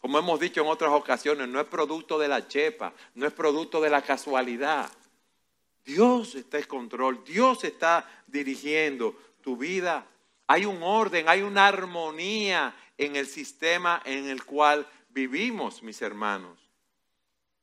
Como 0.00 0.18
hemos 0.18 0.38
dicho 0.38 0.60
en 0.60 0.68
otras 0.68 0.92
ocasiones, 0.92 1.48
no 1.48 1.60
es 1.60 1.66
producto 1.66 2.18
de 2.18 2.28
la 2.28 2.46
chepa, 2.46 2.92
no 3.14 3.26
es 3.26 3.32
producto 3.32 3.80
de 3.80 3.90
la 3.90 4.00
casualidad. 4.00 4.88
Dios 5.84 6.36
está 6.36 6.58
en 6.58 6.64
control, 6.64 7.24
Dios 7.24 7.64
está 7.64 8.08
dirigiendo 8.26 9.16
tu 9.42 9.56
vida. 9.56 10.06
Hay 10.46 10.66
un 10.66 10.82
orden, 10.82 11.28
hay 11.28 11.42
una 11.42 11.66
armonía 11.66 12.74
en 12.96 13.16
el 13.16 13.26
sistema 13.26 14.00
en 14.04 14.28
el 14.28 14.44
cual 14.44 14.86
vivimos, 15.08 15.82
mis 15.82 16.00
hermanos. 16.00 16.67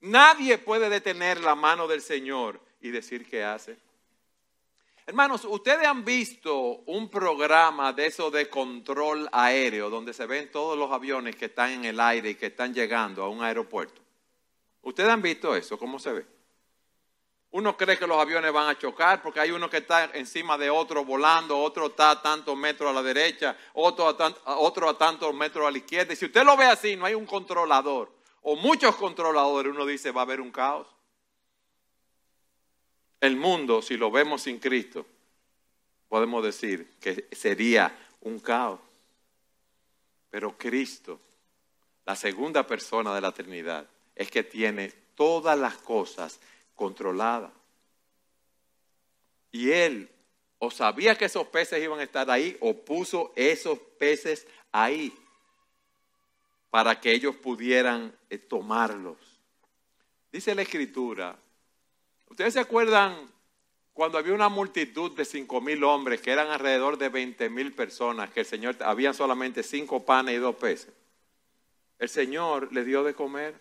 Nadie 0.05 0.59
puede 0.59 0.87
detener 0.87 1.41
la 1.41 1.55
mano 1.55 1.87
del 1.87 1.99
Señor 1.99 2.59
y 2.79 2.91
decir 2.91 3.27
qué 3.27 3.43
hace. 3.43 3.75
Hermanos, 5.07 5.45
ustedes 5.45 5.87
han 5.87 6.05
visto 6.05 6.55
un 6.85 7.09
programa 7.09 7.91
de 7.91 8.05
eso 8.05 8.29
de 8.29 8.47
control 8.47 9.27
aéreo, 9.31 9.89
donde 9.89 10.13
se 10.13 10.27
ven 10.27 10.51
todos 10.51 10.77
los 10.77 10.91
aviones 10.91 11.35
que 11.35 11.45
están 11.45 11.71
en 11.71 11.85
el 11.85 11.99
aire 11.99 12.29
y 12.29 12.35
que 12.35 12.47
están 12.47 12.71
llegando 12.71 13.23
a 13.23 13.29
un 13.29 13.43
aeropuerto. 13.43 13.99
¿Ustedes 14.83 15.09
han 15.09 15.23
visto 15.23 15.55
eso? 15.55 15.79
¿Cómo 15.79 15.97
se 15.97 16.13
ve? 16.13 16.25
Uno 17.51 17.75
cree 17.75 17.97
que 17.97 18.05
los 18.05 18.19
aviones 18.19 18.53
van 18.53 18.69
a 18.69 18.77
chocar 18.77 19.23
porque 19.23 19.39
hay 19.39 19.49
uno 19.49 19.71
que 19.71 19.77
está 19.77 20.11
encima 20.13 20.55
de 20.55 20.69
otro 20.69 21.03
volando, 21.03 21.57
otro 21.57 21.87
está 21.87 22.11
a 22.11 22.21
tantos 22.21 22.55
metros 22.55 22.91
a 22.91 22.93
la 22.93 23.01
derecha, 23.01 23.57
otro 23.73 24.07
a, 24.07 24.57
otro 24.57 24.87
a 24.87 24.97
tantos 24.99 25.33
metros 25.33 25.67
a 25.67 25.71
la 25.71 25.79
izquierda. 25.79 26.13
Y 26.13 26.15
si 26.15 26.25
usted 26.25 26.43
lo 26.43 26.55
ve 26.55 26.65
así, 26.65 26.95
no 26.95 27.07
hay 27.07 27.15
un 27.15 27.25
controlador 27.25 28.13
o 28.47 28.55
muchos 28.55 28.95
controladores, 28.95 29.73
uno 29.73 29.87
dice 29.87 30.11
va 30.11 30.21
a 30.21 30.23
haber 30.23 30.39
un 30.39 30.51
caos. 30.51 30.87
El 33.19 33.37
mundo, 33.37 33.81
si 33.81 33.97
lo 33.97 34.11
vemos 34.11 34.43
sin 34.43 34.59
Cristo, 34.59 35.03
podemos 36.07 36.43
decir 36.43 36.93
que 36.99 37.27
sería 37.31 37.97
un 38.21 38.39
caos. 38.39 38.79
Pero 40.29 40.55
Cristo, 40.55 41.19
la 42.05 42.15
segunda 42.15 42.67
persona 42.67 43.15
de 43.15 43.21
la 43.21 43.31
Trinidad, 43.31 43.87
es 44.13 44.29
que 44.29 44.43
tiene 44.43 44.91
todas 45.15 45.57
las 45.57 45.77
cosas 45.77 46.39
controladas. 46.75 47.51
Y 49.51 49.71
Él 49.71 50.07
o 50.59 50.69
sabía 50.69 51.17
que 51.17 51.25
esos 51.25 51.47
peces 51.47 51.83
iban 51.83 51.99
a 51.99 52.03
estar 52.03 52.29
ahí 52.29 52.55
o 52.59 52.75
puso 52.75 53.33
esos 53.35 53.79
peces 53.97 54.45
ahí 54.71 55.11
para 56.75 56.99
que 56.99 57.13
ellos 57.13 57.37
pudieran 57.37 58.13
eh, 58.29 58.37
tomarlos. 58.37 59.15
Dice 60.29 60.53
la 60.53 60.63
escritura, 60.63 61.39
¿ustedes 62.27 62.55
se 62.55 62.59
acuerdan 62.59 63.31
cuando 63.93 64.17
había 64.17 64.33
una 64.33 64.49
multitud 64.49 65.13
de 65.13 65.23
cinco 65.23 65.61
mil 65.61 65.85
hombres, 65.85 66.19
que 66.19 66.31
eran 66.31 66.49
alrededor 66.49 66.97
de 66.97 67.07
veinte 67.07 67.49
mil 67.49 67.71
personas, 67.71 68.29
que 68.31 68.41
el 68.41 68.45
Señor, 68.45 68.75
había 68.81 69.13
solamente 69.13 69.63
cinco 69.63 70.03
panes 70.03 70.35
y 70.35 70.39
dos 70.39 70.57
peces? 70.57 70.91
El 71.97 72.09
Señor 72.09 72.73
le 72.73 72.83
dio 72.83 73.05
de 73.05 73.13
comer 73.13 73.57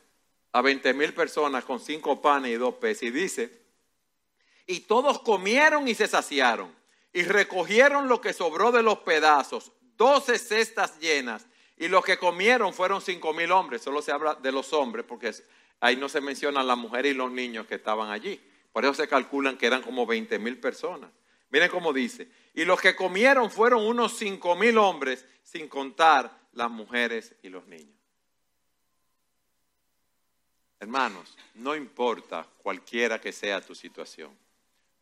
a 0.50 0.61
veinte 0.61 0.92
mil 0.92 1.14
personas 1.14 1.64
con 1.64 1.79
cinco 1.79 2.20
panes 2.20 2.50
y 2.50 2.55
dos 2.55 2.74
peces. 2.74 3.05
Y 3.05 3.11
dice, 3.12 3.62
y 4.66 4.81
todos 4.81 5.20
comieron 5.20 5.87
y 5.87 5.94
se 5.94 6.09
saciaron, 6.09 6.74
y 7.12 7.22
recogieron 7.22 8.09
lo 8.09 8.20
que 8.20 8.33
sobró 8.33 8.72
de 8.72 8.83
los 8.83 8.98
pedazos, 8.98 9.70
doce 9.96 10.37
cestas 10.37 10.98
llenas, 10.98 11.46
y 11.76 11.88
los 11.88 12.04
que 12.04 12.18
comieron 12.18 12.72
fueron 12.72 13.00
cinco 13.00 13.32
mil 13.32 13.50
hombres. 13.52 13.82
Solo 13.82 14.00
se 14.02 14.12
habla 14.12 14.34
de 14.34 14.52
los 14.52 14.72
hombres 14.72 15.04
porque 15.06 15.32
ahí 15.80 15.96
no 15.96 16.08
se 16.08 16.20
mencionan 16.20 16.66
las 16.66 16.78
mujeres 16.78 17.12
y 17.12 17.16
los 17.16 17.30
niños 17.30 17.66
que 17.66 17.74
estaban 17.74 18.10
allí. 18.10 18.40
Por 18.72 18.84
eso 18.84 18.94
se 18.94 19.08
calculan 19.08 19.56
que 19.56 19.66
eran 19.66 19.82
como 19.82 20.06
20 20.06 20.38
mil 20.38 20.58
personas. 20.58 21.10
Miren 21.50 21.70
cómo 21.70 21.92
dice. 21.92 22.28
Y 22.54 22.64
los 22.64 22.80
que 22.80 22.96
comieron 22.96 23.50
fueron 23.50 23.84
unos 23.84 24.16
cinco 24.16 24.56
mil 24.56 24.78
hombres, 24.78 25.24
sin 25.42 25.68
contar 25.68 26.30
las 26.52 26.70
mujeres 26.70 27.34
y 27.42 27.48
los 27.48 27.66
niños. 27.66 27.94
Hermanos, 30.80 31.37
no 31.54 31.74
importa 31.74 32.46
cualquiera 32.62 33.20
que 33.20 33.32
sea 33.32 33.60
tu 33.60 33.74
situación. 33.74 34.37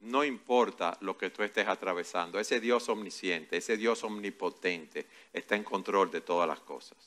No 0.02 0.24
importa 0.24 0.98
lo 1.00 1.16
que 1.16 1.30
tú 1.30 1.44
estés 1.44 1.68
atravesando, 1.68 2.40
ese 2.40 2.58
Dios 2.58 2.88
omnisciente, 2.88 3.56
ese 3.56 3.76
Dios 3.76 4.02
omnipotente 4.02 5.06
está 5.32 5.54
en 5.54 5.62
control 5.62 6.10
de 6.10 6.20
todas 6.20 6.48
las 6.48 6.58
cosas. 6.58 6.98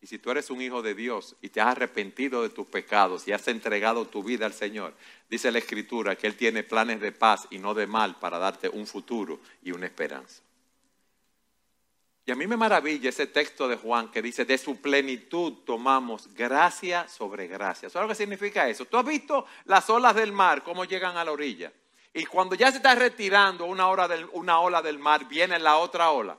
Y 0.00 0.06
si 0.06 0.18
tú 0.18 0.30
eres 0.30 0.48
un 0.50 0.62
hijo 0.62 0.82
de 0.82 0.94
Dios 0.94 1.34
y 1.42 1.48
te 1.48 1.60
has 1.60 1.68
arrepentido 1.68 2.42
de 2.42 2.50
tus 2.50 2.68
pecados 2.68 3.26
y 3.26 3.32
has 3.32 3.46
entregado 3.48 4.06
tu 4.06 4.22
vida 4.22 4.46
al 4.46 4.52
Señor, 4.52 4.94
dice 5.28 5.50
la 5.50 5.58
Escritura 5.58 6.14
que 6.14 6.28
Él 6.28 6.36
tiene 6.36 6.62
planes 6.62 7.00
de 7.00 7.10
paz 7.10 7.48
y 7.50 7.58
no 7.58 7.74
de 7.74 7.88
mal 7.88 8.16
para 8.20 8.38
darte 8.38 8.68
un 8.68 8.86
futuro 8.86 9.40
y 9.62 9.72
una 9.72 9.86
esperanza. 9.86 10.42
Y 12.24 12.30
a 12.30 12.36
mí 12.36 12.46
me 12.46 12.56
maravilla 12.56 13.08
ese 13.08 13.26
texto 13.26 13.66
de 13.66 13.76
Juan 13.76 14.12
que 14.12 14.22
dice, 14.22 14.44
de 14.44 14.58
su 14.58 14.80
plenitud 14.80 15.64
tomamos 15.64 16.32
gracia 16.34 17.08
sobre 17.08 17.48
gracia. 17.48 17.90
¿Sabes 17.90 18.06
lo 18.06 18.12
que 18.12 18.22
significa 18.22 18.68
eso? 18.68 18.84
¿Tú 18.84 18.96
has 18.96 19.04
visto 19.04 19.44
las 19.64 19.90
olas 19.90 20.14
del 20.14 20.30
mar, 20.30 20.62
cómo 20.62 20.84
llegan 20.84 21.16
a 21.16 21.24
la 21.24 21.32
orilla? 21.32 21.72
Y 22.14 22.26
cuando 22.26 22.54
ya 22.54 22.70
se 22.70 22.76
está 22.78 22.94
retirando 22.94 23.64
una, 23.64 23.88
una 24.32 24.60
ola 24.60 24.82
del 24.82 24.98
mar, 24.98 25.26
viene 25.26 25.58
la 25.58 25.78
otra 25.78 26.10
ola. 26.10 26.36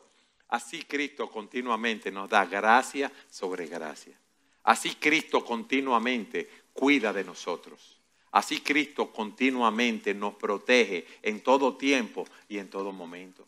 Así 0.49 0.83
Cristo 0.83 1.29
continuamente 1.29 2.11
nos 2.11 2.29
da 2.29 2.45
gracia 2.45 3.11
sobre 3.29 3.65
gracia. 3.65 4.17
Así 4.63 4.95
Cristo 4.95 5.43
continuamente 5.43 6.47
cuida 6.73 7.11
de 7.11 7.23
nosotros. 7.23 7.99
Así 8.31 8.61
Cristo 8.61 9.11
continuamente 9.11 10.13
nos 10.13 10.35
protege 10.35 11.07
en 11.21 11.41
todo 11.41 11.75
tiempo 11.75 12.25
y 12.47 12.59
en 12.59 12.69
todo 12.69 12.91
momento. 12.91 13.47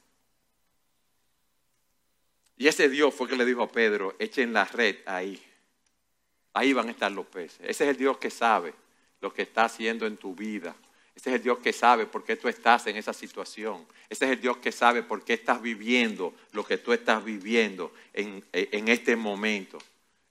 Y 2.58 2.68
ese 2.68 2.90
Dios 2.90 3.14
fue 3.14 3.28
que 3.28 3.36
le 3.36 3.46
dijo 3.46 3.64
a 3.64 3.72
Pedro, 3.72 4.16
echen 4.20 4.54
la 4.54 4.66
red 4.66 4.98
ahí. 5.06 5.42
Ahí 6.54 6.72
van 6.74 6.88
a 6.88 6.92
estar 6.92 7.12
los 7.12 7.26
peces. 7.26 7.60
Ese 7.62 7.84
es 7.84 7.90
el 7.90 7.98
Dios 7.98 8.18
que 8.18 8.30
sabe 8.30 8.74
lo 9.22 9.34
que 9.34 9.42
está 9.42 9.66
haciendo 9.66 10.06
en 10.06 10.18
tu 10.18 10.34
vida. 10.34 10.76
Ese 11.16 11.30
es 11.30 11.36
el 11.38 11.44
Dios 11.44 11.60
que 11.60 11.72
sabe 11.72 12.06
por 12.06 12.24
qué 12.24 12.36
tú 12.36 12.48
estás 12.48 12.88
en 12.88 12.98
esa 12.98 13.14
situación. 13.14 13.86
Ese 14.10 14.26
es 14.26 14.32
el 14.32 14.42
Dios 14.42 14.58
que 14.58 14.72
sabe 14.72 15.02
por 15.02 15.24
qué 15.24 15.34
estás 15.34 15.62
viviendo 15.62 16.36
lo 16.52 16.66
que 16.66 16.78
tú 16.78 16.92
estás 16.92 17.24
viviendo 17.24 17.94
en, 18.14 18.44
en 18.52 18.88
este 18.90 19.16
momento. 19.16 19.78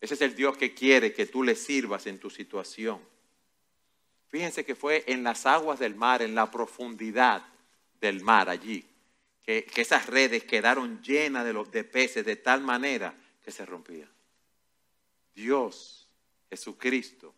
Ese 0.00 0.14
es 0.14 0.20
el 0.20 0.36
Dios 0.36 0.58
que 0.58 0.74
quiere 0.74 1.14
que 1.14 1.24
tú 1.24 1.42
le 1.42 1.54
sirvas 1.54 2.06
en 2.06 2.18
tu 2.18 2.28
situación. 2.28 3.00
Fíjense 4.28 4.64
que 4.64 4.74
fue 4.74 5.04
en 5.06 5.22
las 5.22 5.46
aguas 5.46 5.78
del 5.78 5.94
mar, 5.94 6.20
en 6.20 6.34
la 6.34 6.50
profundidad 6.50 7.42
del 8.00 8.20
mar 8.20 8.50
allí, 8.50 8.84
que, 9.42 9.64
que 9.64 9.80
esas 9.80 10.06
redes 10.06 10.44
quedaron 10.44 11.02
llenas 11.02 11.44
de, 11.44 11.52
los, 11.52 11.70
de 11.70 11.84
peces 11.84 12.26
de 12.26 12.36
tal 12.36 12.60
manera 12.60 13.14
que 13.42 13.50
se 13.50 13.64
rompían. 13.64 14.10
Dios, 15.34 16.08
Jesucristo, 16.50 17.34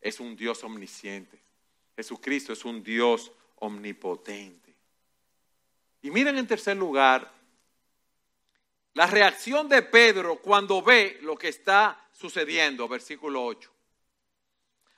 es 0.00 0.18
un 0.20 0.34
Dios 0.34 0.64
omnisciente. 0.64 1.38
Jesucristo 1.96 2.52
es 2.52 2.64
un 2.64 2.82
Dios 2.82 3.32
omnipotente. 3.56 4.74
Y 6.02 6.10
miren 6.10 6.36
en 6.38 6.46
tercer 6.46 6.76
lugar 6.76 7.32
la 8.94 9.06
reacción 9.06 9.68
de 9.68 9.82
Pedro 9.82 10.36
cuando 10.36 10.82
ve 10.82 11.18
lo 11.22 11.36
que 11.36 11.48
está 11.48 12.08
sucediendo, 12.12 12.88
versículo 12.88 13.44
8. 13.44 13.70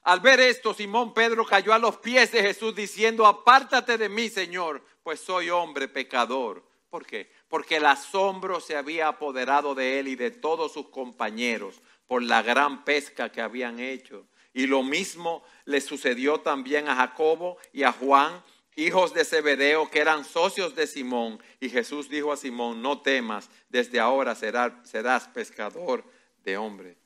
Al 0.05 0.21
ver 0.21 0.41
esto, 0.41 0.75
Simón 0.75 1.15
Pedro 1.15 1.47
cayó 1.47 1.73
a 1.73 1.79
los 1.79 1.97
pies 1.99 2.33
de 2.33 2.43
Jesús 2.43 2.75
diciendo, 2.75 3.27
apártate 3.27 3.97
de 3.97 4.09
mí, 4.09 4.29
Señor, 4.29 4.85
pues 5.03 5.21
soy 5.21 5.49
hombre 5.49 5.89
pecador. 5.89 6.63
¿Por 6.91 7.07
qué? 7.07 7.31
Porque 7.49 7.77
el 7.77 7.87
asombro 7.87 8.61
se 8.61 8.77
había 8.77 9.09
apoderado 9.09 9.75
de 9.75 9.99
él 9.99 10.09
y 10.09 10.17
de 10.17 10.31
todos 10.31 10.73
sus 10.73 10.91
compañeros 10.91 11.81
por 12.07 12.23
la 12.23 12.43
gran 12.43 12.85
pesca 12.85 13.33
que 13.33 13.41
habían 13.41 13.81
hecho. 13.81 14.27
Y 14.55 14.67
lo 14.67 14.83
mismo 14.83 15.45
le 15.64 15.81
sucedió 15.81 16.40
también 16.40 16.88
a 16.88 16.95
Jacobo 16.95 17.59
y 17.73 17.83
a 17.83 17.93
Juan, 17.93 18.43
hijos 18.77 19.12
de 19.12 19.25
Zebedeo, 19.25 19.90
que 19.90 19.99
eran 19.99 20.25
socios 20.25 20.75
de 20.77 20.87
Simón. 20.87 21.43
Y 21.61 21.69
Jesús 21.69 22.09
dijo 22.09 22.33
a 22.33 22.37
Simón, 22.37 22.81
no 22.81 23.03
temas, 23.03 23.51
desde 23.69 23.99
ahora 23.99 24.35
serás, 24.35 24.73
serás 24.85 25.29
pescador 25.29 26.05
de 26.45 26.57
hombres. 26.57 26.97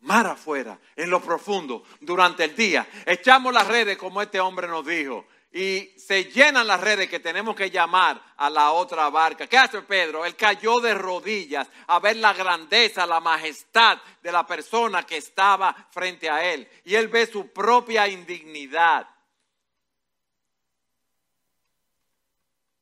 Mar 0.00 0.26
afuera, 0.26 0.78
en 0.94 1.10
lo 1.10 1.20
profundo, 1.20 1.84
durante 2.00 2.44
el 2.44 2.56
día, 2.56 2.88
echamos 3.04 3.52
las 3.52 3.66
redes 3.66 3.98
como 3.98 4.22
este 4.22 4.40
hombre 4.40 4.66
nos 4.66 4.86
dijo 4.86 5.26
y 5.52 5.94
se 5.96 6.24
llenan 6.24 6.66
las 6.66 6.80
redes 6.80 7.08
que 7.08 7.20
tenemos 7.20 7.56
que 7.56 7.70
llamar 7.70 8.20
a 8.36 8.50
la 8.50 8.72
otra 8.72 9.08
barca. 9.08 9.46
¿Qué 9.46 9.56
hace 9.56 9.80
Pedro? 9.82 10.26
Él 10.26 10.36
cayó 10.36 10.80
de 10.80 10.92
rodillas 10.92 11.68
a 11.86 11.98
ver 11.98 12.16
la 12.16 12.34
grandeza, 12.34 13.06
la 13.06 13.20
majestad 13.20 13.98
de 14.22 14.32
la 14.32 14.46
persona 14.46 15.04
que 15.04 15.16
estaba 15.16 15.74
frente 15.90 16.28
a 16.28 16.44
él. 16.52 16.68
Y 16.84 16.94
él 16.94 17.08
ve 17.08 17.26
su 17.26 17.52
propia 17.52 18.06
indignidad. 18.06 19.08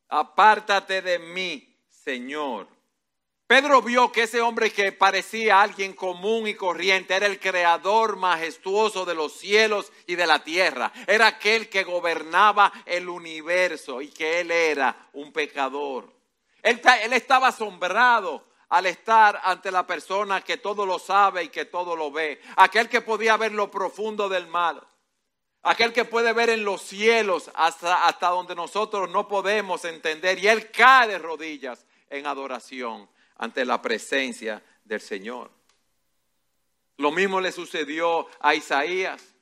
Apártate 0.09 1.01
de 1.03 1.19
mí, 1.19 1.77
Señor, 1.89 2.69
Pedro 3.47 3.83
vio 3.83 4.11
que 4.11 4.23
ese 4.23 4.41
hombre 4.41 4.73
que 4.73 4.91
parecía 4.93 5.61
alguien 5.61 5.93
común 5.93 6.49
y 6.49 6.55
corriente 6.55 7.15
era 7.15 7.27
el 7.27 7.39
creador 7.39 8.17
majestuoso 8.17 9.05
de 9.05 9.15
los 9.15 9.35
cielos 9.35 9.93
y 10.07 10.15
de 10.15 10.27
la 10.27 10.43
tierra. 10.43 10.91
Era 11.07 11.27
aquel 11.27 11.69
que 11.69 11.85
gobernaba 11.85 12.73
el 12.87 13.07
universo 13.07 14.01
y 14.01 14.09
que 14.09 14.41
él 14.41 14.51
era 14.51 15.09
un 15.13 15.31
pecador. 15.31 16.11
Él, 16.63 16.81
estaba 17.13 17.49
asombrado 17.49 18.47
al 18.71 18.87
estar 18.87 19.39
ante 19.45 19.71
la 19.71 19.87
persona 19.87 20.41
que 20.41 20.57
todo 20.57 20.87
lo 20.87 20.99
sabe 20.99 21.45
y 21.45 21.49
que 21.51 21.67
todo 21.67 21.95
lo 21.95 22.11
ve. 22.11 22.41
Aquel 22.57 22.89
que 22.89 23.03
podía 23.03 23.37
ver 23.37 23.53
lo 23.53 23.71
profundo 23.71 24.27
del 24.31 24.47
mal. 24.47 24.81
Aquel 25.65 25.93
que 25.93 26.07
puede 26.07 26.33
ver 26.33 26.49
en 26.49 26.65
los 26.65 26.81
cielos 26.81 27.51
hasta, 27.55 28.07
hasta 28.07 28.29
donde 28.29 28.55
nosotros 28.55 29.11
no 29.11 29.29
podemos 29.29 29.85
entender. 29.85 30.39
Y 30.39 30.49
él 30.49 30.71
cae 30.71 31.09
de 31.09 31.19
rodillas 31.19 31.85
en 32.09 32.27
adoración 32.27 33.07
ante 33.37 33.65
la 33.65 33.81
presencia 33.83 34.63
del 34.85 35.01
Señor. 35.01 35.51
Lo 36.97 37.11
mismo 37.11 37.41
le 37.41 37.53
sucedió 37.53 38.29
a 38.41 38.55
Isaías 38.55 39.35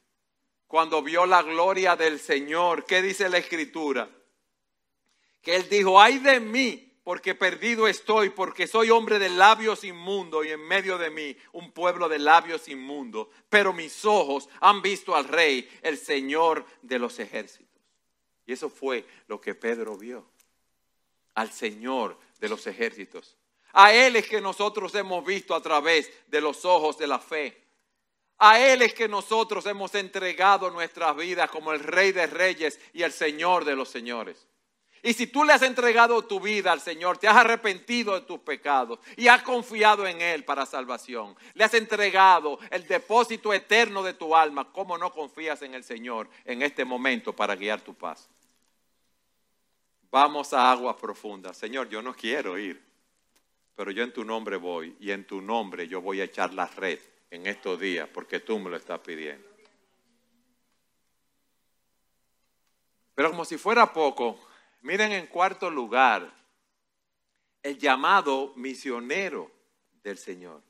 cuando 0.66 1.02
vio 1.02 1.26
la 1.26 1.42
gloria 1.42 1.96
del 1.96 2.18
Señor. 2.18 2.86
¿Qué 2.86 3.02
dice 3.02 3.28
la 3.28 3.38
escritura? 3.38 4.08
Que 5.42 5.56
él 5.56 5.68
dijo, 5.68 6.00
ay 6.00 6.18
de 6.18 6.40
mí, 6.40 6.92
porque 7.04 7.34
perdido 7.34 7.88
estoy, 7.88 8.30
porque 8.30 8.66
soy 8.66 8.90
hombre 8.90 9.18
de 9.18 9.28
labios 9.28 9.84
inmundos 9.84 10.46
y 10.46 10.50
en 10.50 10.60
medio 10.66 10.98
de 10.98 11.10
mí 11.10 11.36
un 11.52 11.72
pueblo 11.72 12.08
de 12.08 12.18
labios 12.18 12.68
inmundos. 12.68 13.28
Pero 13.48 13.72
mis 13.72 14.04
ojos 14.04 14.48
han 14.60 14.80
visto 14.80 15.14
al 15.14 15.26
Rey, 15.26 15.68
el 15.82 15.98
Señor 15.98 16.64
de 16.80 16.98
los 16.98 17.18
ejércitos. 17.18 17.68
Y 18.46 18.52
eso 18.52 18.70
fue 18.70 19.06
lo 19.26 19.40
que 19.40 19.54
Pedro 19.54 19.96
vio, 19.96 20.26
al 21.34 21.50
Señor 21.52 22.18
de 22.40 22.48
los 22.48 22.66
ejércitos. 22.66 23.36
A 23.72 23.92
Él 23.92 24.16
es 24.16 24.28
que 24.28 24.40
nosotros 24.40 24.94
hemos 24.94 25.24
visto 25.24 25.54
a 25.54 25.62
través 25.62 26.10
de 26.28 26.40
los 26.40 26.64
ojos 26.64 26.98
de 26.98 27.06
la 27.06 27.18
fe. 27.18 27.62
A 28.38 28.60
Él 28.60 28.82
es 28.82 28.92
que 28.92 29.08
nosotros 29.08 29.66
hemos 29.66 29.94
entregado 29.94 30.70
nuestras 30.70 31.16
vidas 31.16 31.50
como 31.50 31.72
el 31.72 31.80
Rey 31.80 32.12
de 32.12 32.26
Reyes 32.26 32.80
y 32.92 33.02
el 33.02 33.12
Señor 33.12 33.64
de 33.64 33.76
los 33.76 33.88
Señores. 33.88 34.46
Y 35.04 35.14
si 35.14 35.26
tú 35.26 35.42
le 35.42 35.52
has 35.52 35.62
entregado 35.62 36.22
tu 36.22 36.38
vida 36.38 36.70
al 36.70 36.80
Señor, 36.80 37.18
te 37.18 37.26
has 37.26 37.36
arrepentido 37.36 38.14
de 38.14 38.20
tus 38.20 38.38
pecados 38.38 39.00
y 39.16 39.26
has 39.26 39.42
confiado 39.42 40.06
en 40.06 40.20
Él 40.20 40.44
para 40.44 40.64
salvación, 40.64 41.34
le 41.54 41.64
has 41.64 41.74
entregado 41.74 42.60
el 42.70 42.86
depósito 42.86 43.52
eterno 43.52 44.04
de 44.04 44.14
tu 44.14 44.36
alma, 44.36 44.70
¿cómo 44.72 44.96
no 44.96 45.12
confías 45.12 45.62
en 45.62 45.74
el 45.74 45.82
Señor 45.82 46.28
en 46.44 46.62
este 46.62 46.84
momento 46.84 47.32
para 47.32 47.56
guiar 47.56 47.80
tu 47.80 47.94
paz? 47.94 48.28
Vamos 50.08 50.52
a 50.52 50.70
aguas 50.70 50.96
profundas. 50.96 51.56
Señor, 51.56 51.88
yo 51.88 52.00
no 52.00 52.14
quiero 52.14 52.56
ir, 52.56 52.80
pero 53.74 53.90
yo 53.90 54.02
en 54.04 54.12
tu 54.12 54.24
nombre 54.24 54.56
voy 54.56 54.96
y 55.00 55.10
en 55.10 55.26
tu 55.26 55.40
nombre 55.40 55.88
yo 55.88 56.00
voy 56.00 56.20
a 56.20 56.24
echar 56.24 56.54
la 56.54 56.66
red 56.66 56.98
en 57.30 57.46
estos 57.46 57.80
días 57.80 58.08
porque 58.12 58.40
tú 58.40 58.58
me 58.58 58.70
lo 58.70 58.76
estás 58.76 59.00
pidiendo. 59.00 59.48
Pero 63.14 63.30
como 63.30 63.44
si 63.44 63.58
fuera 63.58 63.92
poco, 63.92 64.38
Miren 64.82 65.12
en 65.12 65.28
cuarto 65.28 65.70
lugar 65.70 66.34
el 67.62 67.78
llamado 67.78 68.52
misionero 68.56 69.50
del 70.02 70.18
Señor. 70.18 70.60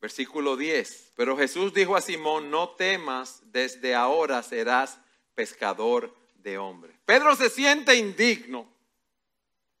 Versículo 0.00 0.54
10. 0.54 1.12
Pero 1.16 1.34
Jesús 1.36 1.72
dijo 1.72 1.96
a 1.96 2.02
Simón, 2.02 2.50
no 2.50 2.68
temas, 2.70 3.40
desde 3.46 3.94
ahora 3.94 4.42
serás 4.42 4.98
pescador 5.34 6.14
de 6.34 6.58
hombres. 6.58 6.94
Pedro 7.06 7.34
se 7.36 7.48
siente 7.48 7.94
indigno 7.94 8.68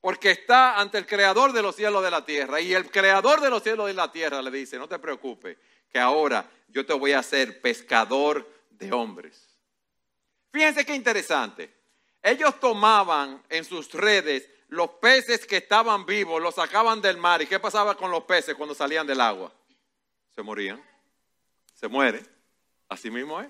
porque 0.04 0.32
está 0.32 0.78
ante 0.78 0.98
el 0.98 1.06
creador 1.06 1.54
de 1.54 1.62
los 1.62 1.76
cielos 1.76 2.04
de 2.04 2.10
la 2.10 2.26
tierra. 2.26 2.60
Y 2.60 2.74
el 2.74 2.90
creador 2.90 3.40
de 3.40 3.48
los 3.48 3.62
cielos 3.62 3.86
de 3.86 3.94
la 3.94 4.12
tierra 4.12 4.42
le 4.42 4.50
dice, 4.50 4.76
no 4.76 4.86
te 4.86 4.98
preocupes, 4.98 5.56
que 5.90 5.98
ahora 5.98 6.46
yo 6.68 6.84
te 6.84 6.92
voy 6.92 7.12
a 7.12 7.20
hacer 7.20 7.62
pescador 7.62 8.46
de 8.68 8.92
hombres. 8.92 9.56
Fíjense 10.52 10.84
qué 10.84 10.94
interesante. 10.94 11.74
Ellos 12.22 12.60
tomaban 12.60 13.42
en 13.48 13.64
sus 13.64 13.94
redes 13.94 14.46
los 14.68 14.90
peces 14.90 15.46
que 15.46 15.56
estaban 15.56 16.04
vivos, 16.04 16.42
los 16.42 16.56
sacaban 16.56 17.00
del 17.00 17.16
mar. 17.16 17.40
¿Y 17.40 17.46
qué 17.46 17.58
pasaba 17.58 17.96
con 17.96 18.10
los 18.10 18.24
peces 18.24 18.54
cuando 18.56 18.74
salían 18.74 19.06
del 19.06 19.22
agua? 19.22 19.54
Se 20.34 20.42
morían. 20.42 20.84
Se 21.72 21.88
mueren. 21.88 22.28
Así 22.90 23.10
mismo 23.10 23.40
es. 23.40 23.48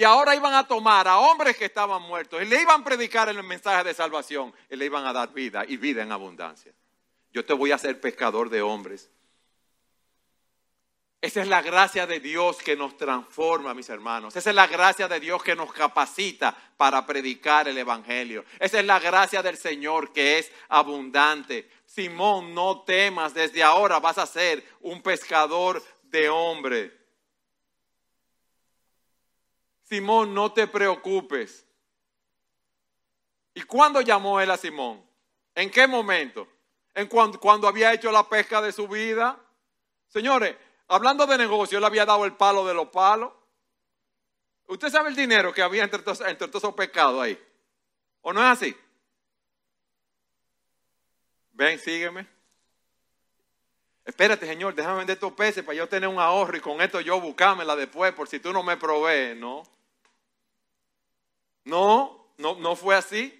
Y 0.00 0.04
ahora 0.04 0.34
iban 0.34 0.54
a 0.54 0.66
tomar 0.66 1.06
a 1.06 1.18
hombres 1.18 1.58
que 1.58 1.66
estaban 1.66 2.00
muertos 2.00 2.40
y 2.40 2.46
le 2.46 2.62
iban 2.62 2.80
a 2.80 2.84
predicar 2.84 3.28
el 3.28 3.42
mensaje 3.42 3.84
de 3.84 3.92
salvación 3.92 4.50
y 4.70 4.76
le 4.76 4.86
iban 4.86 5.04
a 5.04 5.12
dar 5.12 5.30
vida 5.30 5.62
y 5.68 5.76
vida 5.76 6.02
en 6.02 6.10
abundancia. 6.10 6.72
Yo 7.34 7.44
te 7.44 7.52
voy 7.52 7.70
a 7.70 7.74
hacer 7.74 8.00
pescador 8.00 8.48
de 8.48 8.62
hombres. 8.62 9.10
Esa 11.20 11.42
es 11.42 11.48
la 11.48 11.60
gracia 11.60 12.06
de 12.06 12.18
Dios 12.18 12.56
que 12.62 12.76
nos 12.76 12.96
transforma, 12.96 13.74
mis 13.74 13.90
hermanos. 13.90 14.34
Esa 14.34 14.48
es 14.48 14.56
la 14.56 14.68
gracia 14.68 15.06
de 15.06 15.20
Dios 15.20 15.42
que 15.42 15.54
nos 15.54 15.70
capacita 15.70 16.56
para 16.78 17.04
predicar 17.04 17.68
el 17.68 17.76
Evangelio. 17.76 18.46
Esa 18.58 18.80
es 18.80 18.86
la 18.86 19.00
gracia 19.00 19.42
del 19.42 19.58
Señor 19.58 20.14
que 20.14 20.38
es 20.38 20.50
abundante. 20.70 21.68
Simón, 21.84 22.54
no 22.54 22.84
temas, 22.84 23.34
desde 23.34 23.62
ahora 23.62 24.00
vas 24.00 24.16
a 24.16 24.24
ser 24.24 24.64
un 24.80 25.02
pescador 25.02 25.84
de 26.04 26.30
hombre. 26.30 26.99
Simón, 29.90 30.32
no 30.32 30.52
te 30.52 30.66
preocupes. 30.66 31.66
¿Y 33.52 33.60
cuándo 33.62 34.00
llamó 34.00 34.40
él 34.40 34.50
a 34.50 34.56
Simón? 34.56 35.04
¿En 35.54 35.70
qué 35.70 35.86
momento? 35.86 36.48
¿En 36.94 37.08
cuando, 37.08 37.38
cuando 37.38 37.68
había 37.68 37.92
hecho 37.92 38.10
la 38.10 38.26
pesca 38.26 38.62
de 38.62 38.72
su 38.72 38.88
vida? 38.88 39.38
Señores, 40.08 40.56
Hablando 40.92 41.24
de 41.24 41.38
negocio, 41.38 41.78
él 41.78 41.84
había 41.84 42.04
dado 42.04 42.24
el 42.24 42.32
palo 42.32 42.66
de 42.66 42.74
los 42.74 42.88
palos. 42.88 43.32
Usted 44.66 44.90
sabe 44.90 45.10
el 45.10 45.14
dinero 45.14 45.54
que 45.54 45.62
había 45.62 45.84
entre 45.84 46.02
todos, 46.02 46.20
esos 46.20 46.74
pecados 46.74 47.22
ahí. 47.22 47.40
¿O 48.20 48.32
no 48.32 48.40
es 48.40 48.46
así? 48.46 48.76
Ven, 51.52 51.78
sígueme. 51.78 52.26
Espérate, 54.04 54.46
Señor, 54.46 54.74
déjame 54.74 54.98
vender 54.98 55.14
estos 55.14 55.32
peces 55.32 55.62
para 55.62 55.76
yo 55.76 55.88
tener 55.88 56.08
un 56.08 56.18
ahorro 56.18 56.56
y 56.56 56.60
con 56.60 56.80
esto 56.80 57.00
yo 57.00 57.20
buscármela 57.20 57.76
después 57.76 58.12
por 58.12 58.26
si 58.26 58.40
tú 58.40 58.52
no 58.52 58.64
me 58.64 58.76
provees. 58.76 59.36
No. 59.36 59.62
No, 61.64 62.32
no, 62.38 62.56
no 62.56 62.76
fue 62.76 62.96
así. 62.96 63.36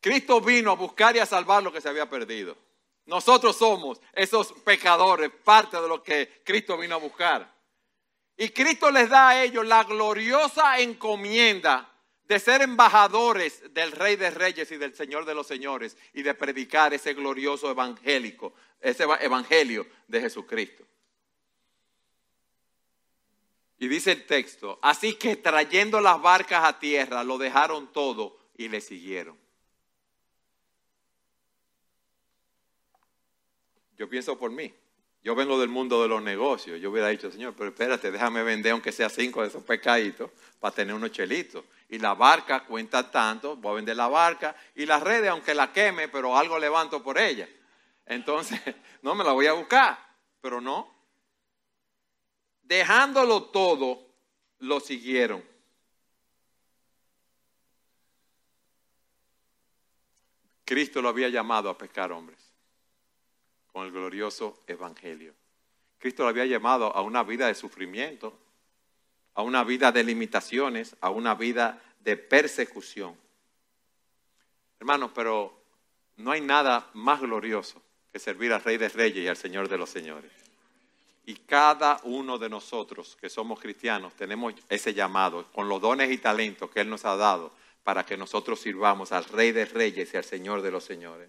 Cristo 0.00 0.40
vino 0.40 0.70
a 0.70 0.74
buscar 0.74 1.16
y 1.16 1.18
a 1.18 1.26
salvar 1.26 1.62
lo 1.62 1.72
que 1.72 1.80
se 1.80 1.88
había 1.88 2.08
perdido. 2.08 2.56
Nosotros 3.06 3.56
somos 3.56 4.00
esos 4.12 4.52
pecadores, 4.64 5.30
parte 5.44 5.80
de 5.80 5.88
lo 5.88 6.02
que 6.02 6.42
Cristo 6.44 6.76
vino 6.76 6.94
a 6.94 6.98
buscar. 6.98 7.52
Y 8.36 8.50
Cristo 8.50 8.90
les 8.90 9.08
da 9.08 9.30
a 9.30 9.42
ellos 9.42 9.66
la 9.66 9.84
gloriosa 9.84 10.78
encomienda 10.78 11.90
de 12.24 12.38
ser 12.38 12.60
embajadores 12.60 13.72
del 13.72 13.92
Rey 13.92 14.16
de 14.16 14.30
Reyes 14.30 14.70
y 14.70 14.76
del 14.76 14.94
Señor 14.94 15.24
de 15.24 15.34
los 15.34 15.46
Señores 15.46 15.96
y 16.12 16.22
de 16.22 16.34
predicar 16.34 16.92
ese 16.92 17.14
glorioso 17.14 17.70
evangélico, 17.70 18.52
ese 18.80 19.04
evangelio 19.20 19.86
de 20.06 20.20
Jesucristo. 20.20 20.84
Y 23.78 23.88
dice 23.88 24.12
el 24.12 24.26
texto, 24.26 24.78
así 24.82 25.14
que 25.14 25.36
trayendo 25.36 26.00
las 26.00 26.20
barcas 26.20 26.64
a 26.64 26.78
tierra, 26.78 27.22
lo 27.22 27.38
dejaron 27.38 27.92
todo 27.92 28.36
y 28.56 28.68
le 28.68 28.80
siguieron. 28.80 29.36
Yo 33.96 34.08
pienso 34.08 34.38
por 34.38 34.50
mí. 34.50 34.72
Yo 35.22 35.34
vengo 35.34 35.60
del 35.60 35.68
mundo 35.68 36.00
de 36.02 36.08
los 36.08 36.22
negocios. 36.22 36.80
Yo 36.80 36.90
hubiera 36.90 37.08
dicho, 37.08 37.30
Señor, 37.30 37.54
pero 37.56 37.70
espérate, 37.70 38.10
déjame 38.10 38.42
vender 38.42 38.72
aunque 38.72 38.92
sea 38.92 39.08
cinco 39.10 39.42
de 39.42 39.48
esos 39.48 39.62
pescaditos 39.62 40.30
para 40.60 40.74
tener 40.74 40.94
unos 40.94 41.10
chelitos. 41.10 41.64
Y 41.88 41.98
la 41.98 42.14
barca 42.14 42.64
cuenta 42.64 43.10
tanto, 43.10 43.56
voy 43.56 43.72
a 43.72 43.74
vender 43.76 43.96
la 43.96 44.08
barca 44.08 44.54
y 44.74 44.86
las 44.86 45.02
redes, 45.02 45.30
aunque 45.30 45.54
la 45.54 45.72
queme, 45.72 46.08
pero 46.08 46.36
algo 46.36 46.58
levanto 46.58 47.02
por 47.02 47.18
ella. 47.18 47.48
Entonces, 48.06 48.60
no 49.02 49.14
me 49.14 49.24
la 49.24 49.32
voy 49.32 49.46
a 49.46 49.52
buscar, 49.52 49.98
pero 50.40 50.60
no. 50.60 50.97
Dejándolo 52.68 53.44
todo, 53.44 54.06
lo 54.58 54.78
siguieron. 54.78 55.42
Cristo 60.66 61.00
lo 61.00 61.08
había 61.08 61.30
llamado 61.30 61.70
a 61.70 61.78
pescar 61.78 62.12
hombres 62.12 62.38
con 63.72 63.86
el 63.86 63.92
glorioso 63.92 64.62
Evangelio. 64.66 65.32
Cristo 65.96 66.24
lo 66.24 66.28
había 66.28 66.44
llamado 66.44 66.94
a 66.94 67.00
una 67.00 67.22
vida 67.22 67.46
de 67.46 67.54
sufrimiento, 67.54 68.38
a 69.32 69.40
una 69.40 69.64
vida 69.64 69.90
de 69.90 70.04
limitaciones, 70.04 70.94
a 71.00 71.08
una 71.08 71.34
vida 71.34 71.82
de 72.00 72.18
persecución. 72.18 73.16
Hermanos, 74.78 75.12
pero 75.14 75.58
no 76.18 76.32
hay 76.32 76.42
nada 76.42 76.90
más 76.92 77.22
glorioso 77.22 77.80
que 78.12 78.18
servir 78.18 78.52
al 78.52 78.62
Rey 78.62 78.76
de 78.76 78.90
Reyes 78.90 79.24
y 79.24 79.28
al 79.28 79.38
Señor 79.38 79.70
de 79.70 79.78
los 79.78 79.88
Señores. 79.88 80.47
Y 81.28 81.34
cada 81.34 82.00
uno 82.04 82.38
de 82.38 82.48
nosotros 82.48 83.14
que 83.20 83.28
somos 83.28 83.60
cristianos 83.60 84.14
tenemos 84.14 84.54
ese 84.70 84.94
llamado 84.94 85.44
con 85.52 85.68
los 85.68 85.78
dones 85.78 86.10
y 86.10 86.16
talentos 86.16 86.70
que 86.70 86.80
Él 86.80 86.88
nos 86.88 87.04
ha 87.04 87.16
dado 87.16 87.52
para 87.84 88.06
que 88.06 88.16
nosotros 88.16 88.58
sirvamos 88.58 89.12
al 89.12 89.26
Rey 89.26 89.52
de 89.52 89.66
Reyes 89.66 90.14
y 90.14 90.16
al 90.16 90.24
Señor 90.24 90.62
de 90.62 90.70
los 90.70 90.84
Señores. 90.84 91.28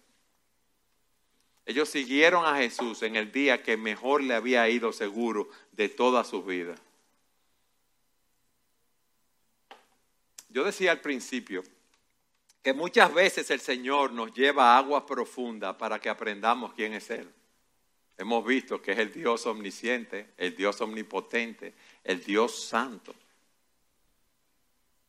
Ellos 1.66 1.90
siguieron 1.90 2.46
a 2.46 2.56
Jesús 2.56 3.04
en 3.04 3.18
el 3.18 3.34
día 3.34 3.62
que 3.62 3.76
mejor 3.76 4.24
le 4.24 4.36
había 4.36 4.70
ido 4.70 4.94
seguro 4.94 5.50
de 5.74 5.90
toda 5.90 6.24
su 6.24 6.44
vida. 6.44 6.76
Yo 10.48 10.64
decía 10.64 10.92
al 10.92 11.02
principio 11.02 11.62
que 12.64 12.72
muchas 12.72 13.14
veces 13.14 13.52
el 13.52 13.60
Señor 13.60 14.14
nos 14.14 14.34
lleva 14.34 14.76
a 14.76 14.78
aguas 14.78 15.04
profundas 15.04 15.76
para 15.76 16.00
que 16.00 16.08
aprendamos 16.08 16.74
quién 16.74 16.94
es 16.94 17.10
Él. 17.10 17.30
Hemos 18.20 18.46
visto 18.46 18.82
que 18.82 18.92
es 18.92 19.00
el 19.00 19.14
Dios 19.14 19.46
omnisciente, 19.46 20.34
el 20.36 20.54
Dios 20.54 20.82
omnipotente, 20.82 21.74
el 22.04 22.22
Dios 22.22 22.66
santo. 22.66 23.16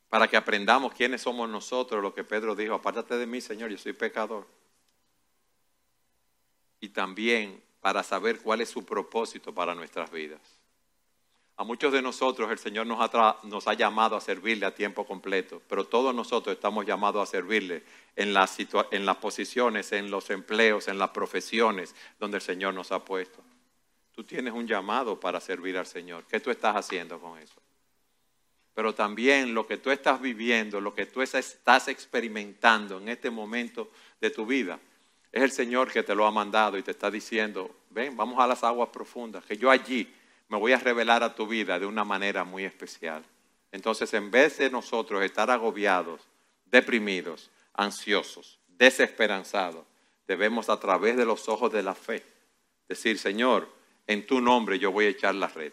Para 0.08 0.28
que 0.28 0.36
aprendamos 0.36 0.94
quiénes 0.94 1.20
somos 1.20 1.50
nosotros, 1.50 2.00
lo 2.00 2.14
que 2.14 2.22
Pedro 2.22 2.54
dijo, 2.54 2.72
apártate 2.72 3.18
de 3.18 3.26
mí, 3.26 3.40
Señor, 3.40 3.68
yo 3.68 3.78
soy 3.78 3.94
pecador. 3.94 4.46
Y 6.78 6.90
también 6.90 7.60
para 7.80 8.04
saber 8.04 8.40
cuál 8.42 8.60
es 8.60 8.68
su 8.68 8.84
propósito 8.86 9.52
para 9.52 9.74
nuestras 9.74 10.12
vidas. 10.12 10.59
A 11.60 11.62
muchos 11.62 11.92
de 11.92 12.00
nosotros 12.00 12.50
el 12.50 12.58
Señor 12.58 12.86
nos 12.86 12.98
ha, 12.98 13.38
nos 13.42 13.68
ha, 13.68 13.74
llamado 13.74 14.16
a 14.16 14.20
servirle 14.22 14.64
a 14.64 14.74
tiempo 14.74 15.06
completo, 15.06 15.60
pero 15.68 15.84
todos 15.84 16.14
nosotros 16.14 16.56
estamos 16.56 16.86
llamados 16.86 17.28
a 17.28 17.30
servirle 17.30 17.82
en 18.16 18.34
en 18.90 19.06
las 19.06 19.16
posiciones, 19.18 19.92
en 19.92 20.10
los 20.10 20.30
empleos, 20.30 20.88
en 20.88 20.98
las 20.98 21.10
profesiones 21.10 21.94
donde 22.18 22.38
el 22.38 22.42
Señor 22.42 22.72
nos 22.72 22.92
ha 22.92 23.04
puesto. 23.04 23.42
Tú 24.12 24.24
tienes 24.24 24.54
un 24.54 24.66
llamado 24.66 25.20
para 25.20 25.38
servir 25.38 25.76
al 25.76 25.84
Señor. 25.84 26.24
¿Qué 26.24 26.40
tú 26.40 26.50
estás 26.50 26.76
haciendo 26.76 27.20
con 27.20 27.38
eso? 27.38 27.60
Pero 28.72 28.94
también 28.94 29.52
lo 29.52 29.66
que 29.66 29.76
tú 29.76 29.90
estás 29.90 30.18
viviendo, 30.18 30.80
lo 30.80 30.94
que 30.94 31.04
tú 31.04 31.20
estás 31.20 31.88
experimentando 31.88 32.96
en 32.96 33.10
este 33.10 33.28
momento 33.28 33.90
de 34.18 34.30
tu 34.30 34.46
vida, 34.46 34.80
es 35.30 35.42
el 35.42 35.52
Señor 35.52 35.92
que 35.92 36.02
te 36.02 36.14
lo 36.14 36.24
ha 36.24 36.30
mandado 36.30 36.78
y 36.78 36.82
te 36.82 36.92
está 36.92 37.10
diciendo, 37.10 37.70
ven, 37.90 38.16
vamos 38.16 38.40
a 38.40 38.46
las 38.46 38.64
aguas 38.64 38.88
profundas, 38.88 39.44
que 39.44 39.58
yo 39.58 39.70
allí 39.70 40.10
me 40.50 40.58
voy 40.58 40.72
a 40.72 40.78
revelar 40.78 41.22
a 41.22 41.34
tu 41.34 41.46
vida 41.46 41.78
de 41.78 41.86
una 41.86 42.04
manera 42.04 42.42
muy 42.42 42.64
especial. 42.64 43.24
Entonces, 43.70 44.12
en 44.14 44.32
vez 44.32 44.58
de 44.58 44.68
nosotros 44.68 45.22
estar 45.22 45.48
agobiados, 45.48 46.20
deprimidos, 46.66 47.50
ansiosos, 47.72 48.58
desesperanzados, 48.66 49.86
debemos 50.26 50.68
a 50.68 50.80
través 50.80 51.16
de 51.16 51.24
los 51.24 51.48
ojos 51.48 51.72
de 51.72 51.84
la 51.84 51.94
fe 51.94 52.24
decir, 52.88 53.16
Señor, 53.16 53.68
en 54.08 54.26
tu 54.26 54.40
nombre 54.40 54.80
yo 54.80 54.90
voy 54.90 55.04
a 55.04 55.10
echar 55.10 55.36
la 55.36 55.46
red. 55.46 55.72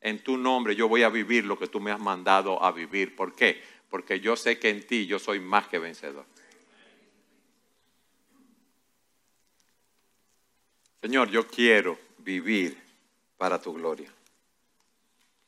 En 0.00 0.24
tu 0.24 0.38
nombre 0.38 0.74
yo 0.74 0.88
voy 0.88 1.02
a 1.02 1.10
vivir 1.10 1.44
lo 1.44 1.58
que 1.58 1.66
tú 1.66 1.78
me 1.78 1.90
has 1.90 2.00
mandado 2.00 2.64
a 2.64 2.72
vivir. 2.72 3.14
¿Por 3.14 3.34
qué? 3.34 3.62
Porque 3.90 4.20
yo 4.20 4.36
sé 4.36 4.58
que 4.58 4.70
en 4.70 4.86
ti 4.86 5.06
yo 5.06 5.18
soy 5.18 5.38
más 5.38 5.68
que 5.68 5.78
vencedor. 5.78 6.24
Señor, 11.02 11.28
yo 11.28 11.46
quiero 11.46 11.98
vivir 12.18 12.87
para 13.38 13.60
tu 13.60 13.72
gloria. 13.72 14.12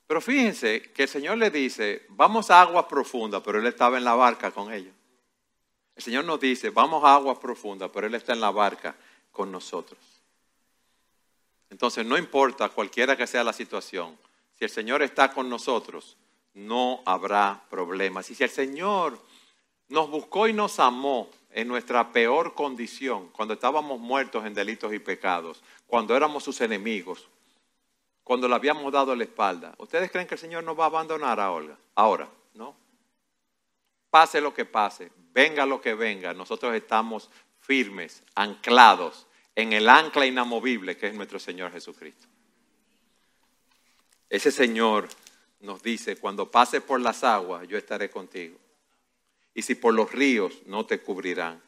Pero 0.07 0.21
fíjense 0.21 0.91
que 0.93 1.03
el 1.03 1.09
Señor 1.09 1.39
le 1.39 1.51
dice, 1.51 2.07
vamos 2.09 2.51
a 2.51 2.63
aguas 2.63 2.87
profundas, 2.87 3.43
pero 3.45 3.59
Él 3.59 3.67
estaba 3.67 3.99
en 3.99 4.05
la 4.05 4.15
barca 4.15 4.51
con 4.51 4.73
ellos. 4.73 4.95
El 5.95 6.03
Señor 6.03 6.25
nos 6.25 6.41
dice, 6.41 6.71
vamos 6.71 7.05
a 7.05 7.15
aguas 7.15 7.39
profundas, 7.39 7.91
pero 7.93 8.07
Él 8.07 8.15
está 8.15 8.33
en 8.33 8.41
la 8.41 8.51
barca 8.51 8.97
con 9.31 9.53
nosotros. 9.53 9.99
Entonces, 11.69 12.05
no 12.05 12.19
importa 12.19 12.69
cualquiera 12.71 13.17
que 13.17 13.27
sea 13.27 13.45
la 13.45 13.53
situación, 13.53 14.19
si 14.59 14.65
el 14.65 14.71
Señor 14.71 15.03
está 15.03 15.33
con 15.33 15.49
nosotros, 15.49 16.17
no 16.55 17.03
habrá 17.07 17.63
problemas. 17.71 18.31
Y 18.31 18.35
si 18.35 18.43
el 18.43 18.51
Señor 18.51 19.19
nos 19.89 20.11
buscó 20.11 20.49
y 20.49 20.53
nos 20.53 20.81
amó 20.81 21.31
en 21.53 21.69
nuestra 21.69 22.13
peor 22.13 22.55
condición, 22.55 23.29
cuando 23.29 23.55
estábamos 23.55 24.01
muertos 24.01 24.45
en 24.45 24.55
delitos 24.55 24.93
y 24.93 24.99
pecados, 24.99 25.63
cuando 25.87 26.17
éramos 26.17 26.43
sus 26.45 26.61
enemigos, 26.61 27.29
cuando 28.25 28.49
le 28.49 28.55
habíamos 28.55 28.93
dado 28.93 29.15
la 29.15 29.25
espalda. 29.25 29.75
¿Ustedes 29.79 30.11
creen 30.11 30.27
que 30.27 30.35
el 30.35 30.41
Señor 30.41 30.65
nos 30.65 30.79
va 30.79 30.85
a 30.85 30.89
abandonar 30.89 31.41
a 31.41 31.51
Olga? 31.51 31.77
Ahora, 31.95 32.29
¿no? 32.55 32.77
Pase 34.11 34.41
lo 34.41 34.53
que 34.53 34.65
pase, 34.65 35.11
venga 35.33 35.67
lo 35.67 35.81
que 35.81 35.95
venga, 35.95 36.35
nosotros 36.35 36.75
estamos 36.75 37.31
firmes, 37.61 38.23
anclados 38.35 39.27
en 39.55 39.73
el 39.73 39.89
ancla 39.89 40.27
inamovible 40.27 40.97
que 40.97 41.09
es 41.09 41.15
nuestro 41.15 41.39
Señor 41.39 41.73
Jesucristo. 41.73 42.27
Ese 44.29 44.51
Señor 44.51 45.09
nos 45.61 45.83
dice, 45.83 46.17
cuando 46.17 46.51
pases 46.51 46.83
por 46.83 47.01
las 47.01 47.25
aguas, 47.25 47.67
yo 47.69 47.77
estaré 47.77 48.11
contigo. 48.11 48.59
Y 49.55 49.63
si 49.63 49.75
por 49.75 49.93
los 49.93 50.11
ríos, 50.13 50.55
no 50.67 50.87
te 50.87 51.01
cubrirán. 51.01 51.61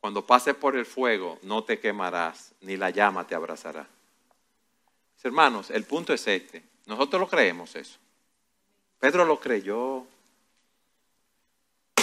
Cuando 0.00 0.26
pases 0.26 0.54
por 0.54 0.76
el 0.76 0.86
fuego, 0.86 1.38
no 1.42 1.64
te 1.64 1.78
quemarás, 1.78 2.54
ni 2.60 2.76
la 2.76 2.90
llama 2.90 3.26
te 3.26 3.34
abrazará. 3.34 3.88
Hermanos, 5.22 5.70
el 5.70 5.84
punto 5.84 6.12
es 6.12 6.26
este. 6.26 6.62
Nosotros 6.86 7.20
lo 7.20 7.28
creemos 7.28 7.76
eso. 7.76 7.98
Pedro 8.98 9.24
lo 9.24 9.38
creyó. 9.38 10.06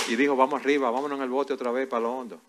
Y 0.10 0.16
dijo, 0.16 0.36
vamos 0.36 0.62
arriba, 0.62 0.90
vámonos 0.90 1.18
en 1.18 1.24
el 1.24 1.30
bote 1.30 1.54
otra 1.54 1.72
vez 1.72 1.88
para 1.88 2.04
lo 2.04 2.14
hondo. 2.14 2.40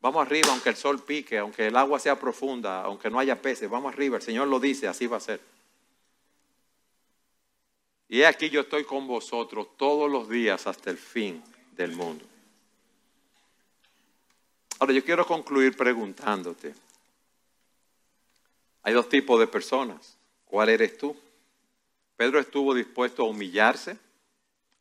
Vamos 0.00 0.26
arriba, 0.26 0.48
aunque 0.50 0.68
el 0.68 0.76
sol 0.76 1.02
pique, 1.02 1.38
aunque 1.38 1.68
el 1.68 1.76
agua 1.76 1.98
sea 1.98 2.18
profunda, 2.18 2.82
aunque 2.82 3.08
no 3.08 3.18
haya 3.18 3.40
peces, 3.40 3.70
vamos 3.70 3.92
arriba. 3.92 4.16
El 4.16 4.22
Señor 4.22 4.48
lo 4.48 4.58
dice, 4.58 4.88
así 4.88 5.06
va 5.06 5.16
a 5.16 5.20
ser. 5.20 5.40
Y 8.08 8.24
aquí 8.24 8.50
yo 8.50 8.60
estoy 8.62 8.84
con 8.84 9.06
vosotros 9.06 9.68
todos 9.76 10.10
los 10.10 10.28
días 10.28 10.66
hasta 10.66 10.90
el 10.90 10.98
fin 10.98 11.42
del 11.76 11.92
mundo. 11.92 12.24
Ahora 14.78 14.92
yo 14.92 15.04
quiero 15.04 15.26
concluir 15.26 15.76
preguntándote, 15.76 16.74
hay 18.82 18.94
dos 18.94 19.08
tipos 19.08 19.38
de 19.38 19.46
personas. 19.46 20.18
¿Cuál 20.44 20.68
eres 20.68 20.98
tú? 20.98 21.16
Pedro 22.16 22.38
estuvo 22.38 22.74
dispuesto 22.74 23.22
a 23.22 23.28
humillarse, 23.28 23.96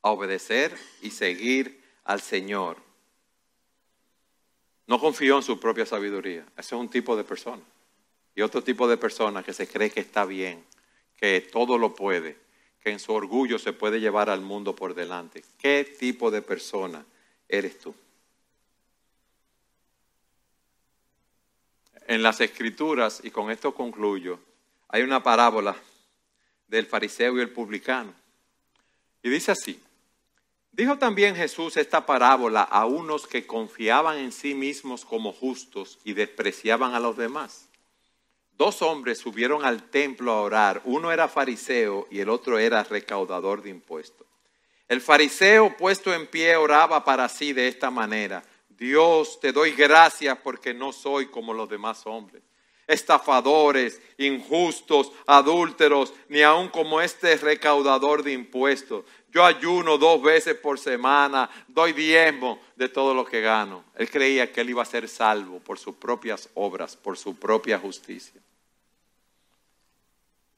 a 0.01 0.11
obedecer 0.11 0.77
y 1.01 1.11
seguir 1.11 1.81
al 2.03 2.21
Señor. 2.21 2.77
No 4.87 4.99
confió 4.99 5.37
en 5.37 5.43
su 5.43 5.59
propia 5.59 5.85
sabiduría. 5.85 6.45
Ese 6.57 6.75
es 6.75 6.81
un 6.81 6.89
tipo 6.89 7.15
de 7.15 7.23
persona. 7.23 7.63
Y 8.35 8.41
otro 8.41 8.63
tipo 8.63 8.87
de 8.87 8.97
persona 8.97 9.43
que 9.43 9.53
se 9.53 9.67
cree 9.67 9.89
que 9.89 9.99
está 9.99 10.25
bien, 10.25 10.65
que 11.17 11.41
todo 11.41 11.77
lo 11.77 11.95
puede, 11.95 12.37
que 12.81 12.91
en 12.91 12.99
su 12.99 13.13
orgullo 13.13 13.59
se 13.59 13.73
puede 13.73 13.99
llevar 13.99 14.29
al 14.29 14.41
mundo 14.41 14.75
por 14.75 14.93
delante. 14.93 15.43
¿Qué 15.57 15.95
tipo 15.99 16.31
de 16.31 16.41
persona 16.41 17.05
eres 17.47 17.79
tú? 17.79 17.93
En 22.07 22.23
las 22.23 22.41
escrituras, 22.41 23.21
y 23.23 23.31
con 23.31 23.51
esto 23.51 23.73
concluyo, 23.73 24.39
hay 24.87 25.03
una 25.03 25.23
parábola 25.23 25.75
del 26.67 26.85
fariseo 26.85 27.37
y 27.37 27.41
el 27.41 27.49
publicano. 27.49 28.13
Y 29.23 29.29
dice 29.29 29.51
así, 29.51 29.79
dijo 30.71 30.97
también 30.97 31.35
Jesús 31.35 31.77
esta 31.77 32.05
parábola 32.05 32.63
a 32.63 32.85
unos 32.85 33.27
que 33.27 33.45
confiaban 33.45 34.17
en 34.17 34.31
sí 34.31 34.53
mismos 34.53 35.05
como 35.05 35.31
justos 35.31 35.99
y 36.03 36.13
despreciaban 36.13 36.93
a 36.95 36.99
los 36.99 37.17
demás. 37.17 37.67
Dos 38.57 38.81
hombres 38.81 39.17
subieron 39.17 39.65
al 39.65 39.89
templo 39.89 40.31
a 40.31 40.41
orar, 40.41 40.81
uno 40.85 41.11
era 41.11 41.27
fariseo 41.27 42.07
y 42.11 42.19
el 42.19 42.29
otro 42.29 42.59
era 42.59 42.83
recaudador 42.83 43.61
de 43.61 43.69
impuestos. 43.69 44.27
El 44.87 45.01
fariseo 45.01 45.77
puesto 45.77 46.13
en 46.13 46.27
pie 46.27 46.57
oraba 46.57 47.05
para 47.05 47.29
sí 47.29 47.53
de 47.53 47.69
esta 47.69 47.89
manera. 47.89 48.43
Dios, 48.81 49.39
te 49.39 49.51
doy 49.51 49.73
gracias 49.73 50.35
porque 50.39 50.73
no 50.73 50.91
soy 50.91 51.27
como 51.27 51.53
los 51.53 51.69
demás 51.69 52.01
hombres, 52.07 52.41
estafadores, 52.87 54.01
injustos, 54.17 55.11
adúlteros, 55.27 56.11
ni 56.29 56.41
aun 56.41 56.67
como 56.67 56.99
este 56.99 57.37
recaudador 57.37 58.23
de 58.23 58.33
impuestos. 58.33 59.05
Yo 59.31 59.45
ayuno 59.45 59.99
dos 59.99 60.19
veces 60.23 60.55
por 60.55 60.79
semana, 60.79 61.47
doy 61.67 61.93
diezmo 61.93 62.59
de 62.75 62.89
todo 62.89 63.13
lo 63.13 63.23
que 63.23 63.41
gano. 63.41 63.83
Él 63.93 64.09
creía 64.09 64.51
que 64.51 64.61
él 64.61 64.71
iba 64.71 64.81
a 64.81 64.85
ser 64.85 65.07
salvo 65.07 65.59
por 65.59 65.77
sus 65.77 65.95
propias 65.97 66.49
obras, 66.55 66.97
por 66.97 67.19
su 67.19 67.35
propia 67.35 67.77
justicia. 67.77 68.41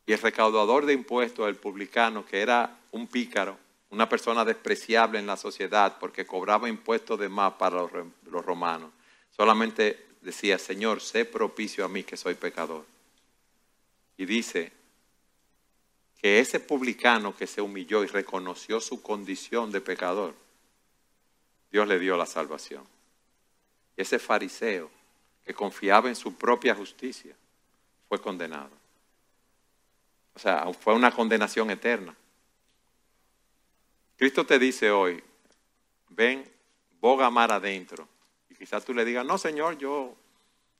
Y 0.05 0.13
el 0.13 0.21
recaudador 0.21 0.85
de 0.85 0.93
impuestos, 0.93 1.45
el 1.49 1.57
publicano, 1.57 2.25
que 2.25 2.39
era 2.39 2.79
un 2.91 3.05
pícaro, 3.05 3.57
una 3.93 4.09
persona 4.09 4.43
despreciable 4.43 5.19
en 5.19 5.27
la 5.27 5.37
sociedad 5.37 5.97
porque 5.99 6.25
cobraba 6.25 6.67
impuestos 6.67 7.19
de 7.19 7.29
más 7.29 7.53
para 7.53 7.77
los, 7.77 8.45
romanos. 8.45 8.91
Solamente 9.29 10.07
decía, 10.21 10.57
Señor, 10.57 10.99
sé 10.99 11.25
propicio 11.25 11.85
a 11.85 11.87
mí 11.87 12.03
que 12.03 12.17
soy 12.17 12.33
pecador. 12.33 12.85
Y 14.17 14.25
dice 14.25 14.71
que 16.19 16.39
ese 16.39 16.59
publicano 16.59 17.35
que 17.35 17.45
se 17.45 17.61
humilló 17.61 18.03
y 18.03 18.07
reconoció 18.07 18.81
su 18.81 19.03
condición 19.03 19.71
de 19.71 19.81
pecador, 19.81 20.33
Dios 21.71 21.87
le 21.87 21.99
dio 21.99 22.17
la 22.17 22.25
salvación. 22.25 22.83
Y 23.95 24.01
ese 24.01 24.17
fariseo 24.17 24.89
que 25.45 25.53
confiaba 25.53 26.09
en 26.09 26.15
su 26.15 26.35
propia 26.35 26.73
justicia 26.73 27.35
fue 28.09 28.19
condenado. 28.19 28.71
O 30.33 30.39
sea, 30.39 30.65
fue 30.73 30.95
una 30.95 31.11
condenación 31.11 31.69
eterna. 31.69 32.15
Cristo 34.23 34.45
te 34.45 34.57
dice 34.57 34.89
hoy, 34.89 35.21
ven, 36.07 36.49
boga 37.01 37.29
mar 37.29 37.51
adentro. 37.51 38.07
Y 38.49 38.55
quizás 38.55 38.85
tú 38.85 38.93
le 38.93 39.03
digas, 39.03 39.25
no, 39.25 39.37
Señor, 39.37 39.77
yo, 39.77 40.15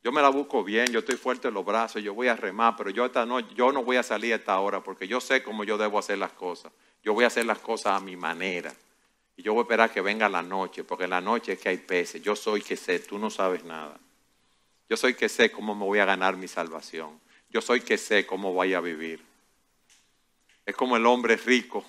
yo 0.01 0.13
me 0.13 0.21
la 0.21 0.29
busco 0.29 0.63
bien, 0.63 0.85
yo 0.93 0.99
estoy 0.99 1.17
fuerte 1.17 1.49
en 1.49 1.53
los 1.53 1.65
brazos, 1.65 2.01
yo 2.01 2.13
voy 2.13 2.29
a 2.29 2.37
remar, 2.37 2.77
pero 2.77 2.89
yo, 2.89 3.05
esta 3.05 3.25
no, 3.25 3.41
yo 3.41 3.73
no 3.73 3.83
voy 3.83 3.97
a 3.97 4.03
salir 4.03 4.31
a 4.31 4.37
esta 4.37 4.57
hora 4.61 4.81
porque 4.81 5.09
yo 5.09 5.19
sé 5.19 5.43
cómo 5.43 5.65
yo 5.65 5.77
debo 5.77 5.99
hacer 5.99 6.19
las 6.19 6.31
cosas. 6.31 6.71
Yo 7.03 7.13
voy 7.13 7.25
a 7.25 7.27
hacer 7.27 7.45
las 7.45 7.59
cosas 7.59 7.97
a 7.97 7.99
mi 7.99 8.15
manera. 8.15 8.73
Y 9.35 9.41
yo 9.41 9.51
voy 9.51 9.59
a 9.59 9.63
esperar 9.63 9.91
que 9.91 9.99
venga 9.99 10.29
la 10.29 10.41
noche, 10.41 10.85
porque 10.85 11.03
en 11.03 11.09
la 11.09 11.19
noche 11.19 11.51
es 11.51 11.59
que 11.59 11.67
hay 11.67 11.79
peces. 11.79 12.21
Yo 12.21 12.37
soy 12.37 12.61
que 12.61 12.77
sé, 12.77 12.99
tú 12.99 13.19
no 13.19 13.29
sabes 13.29 13.65
nada. 13.65 13.99
Yo 14.87 14.95
soy 14.95 15.15
que 15.15 15.27
sé 15.27 15.51
cómo 15.51 15.75
me 15.75 15.83
voy 15.83 15.99
a 15.99 16.05
ganar 16.05 16.37
mi 16.37 16.47
salvación. 16.47 17.19
Yo 17.49 17.59
soy 17.59 17.81
que 17.81 17.97
sé 17.97 18.25
cómo 18.25 18.53
voy 18.53 18.73
a 18.73 18.79
vivir. 18.79 19.21
Es 20.65 20.77
como 20.77 20.95
el 20.95 21.05
hombre 21.05 21.35
rico, 21.35 21.83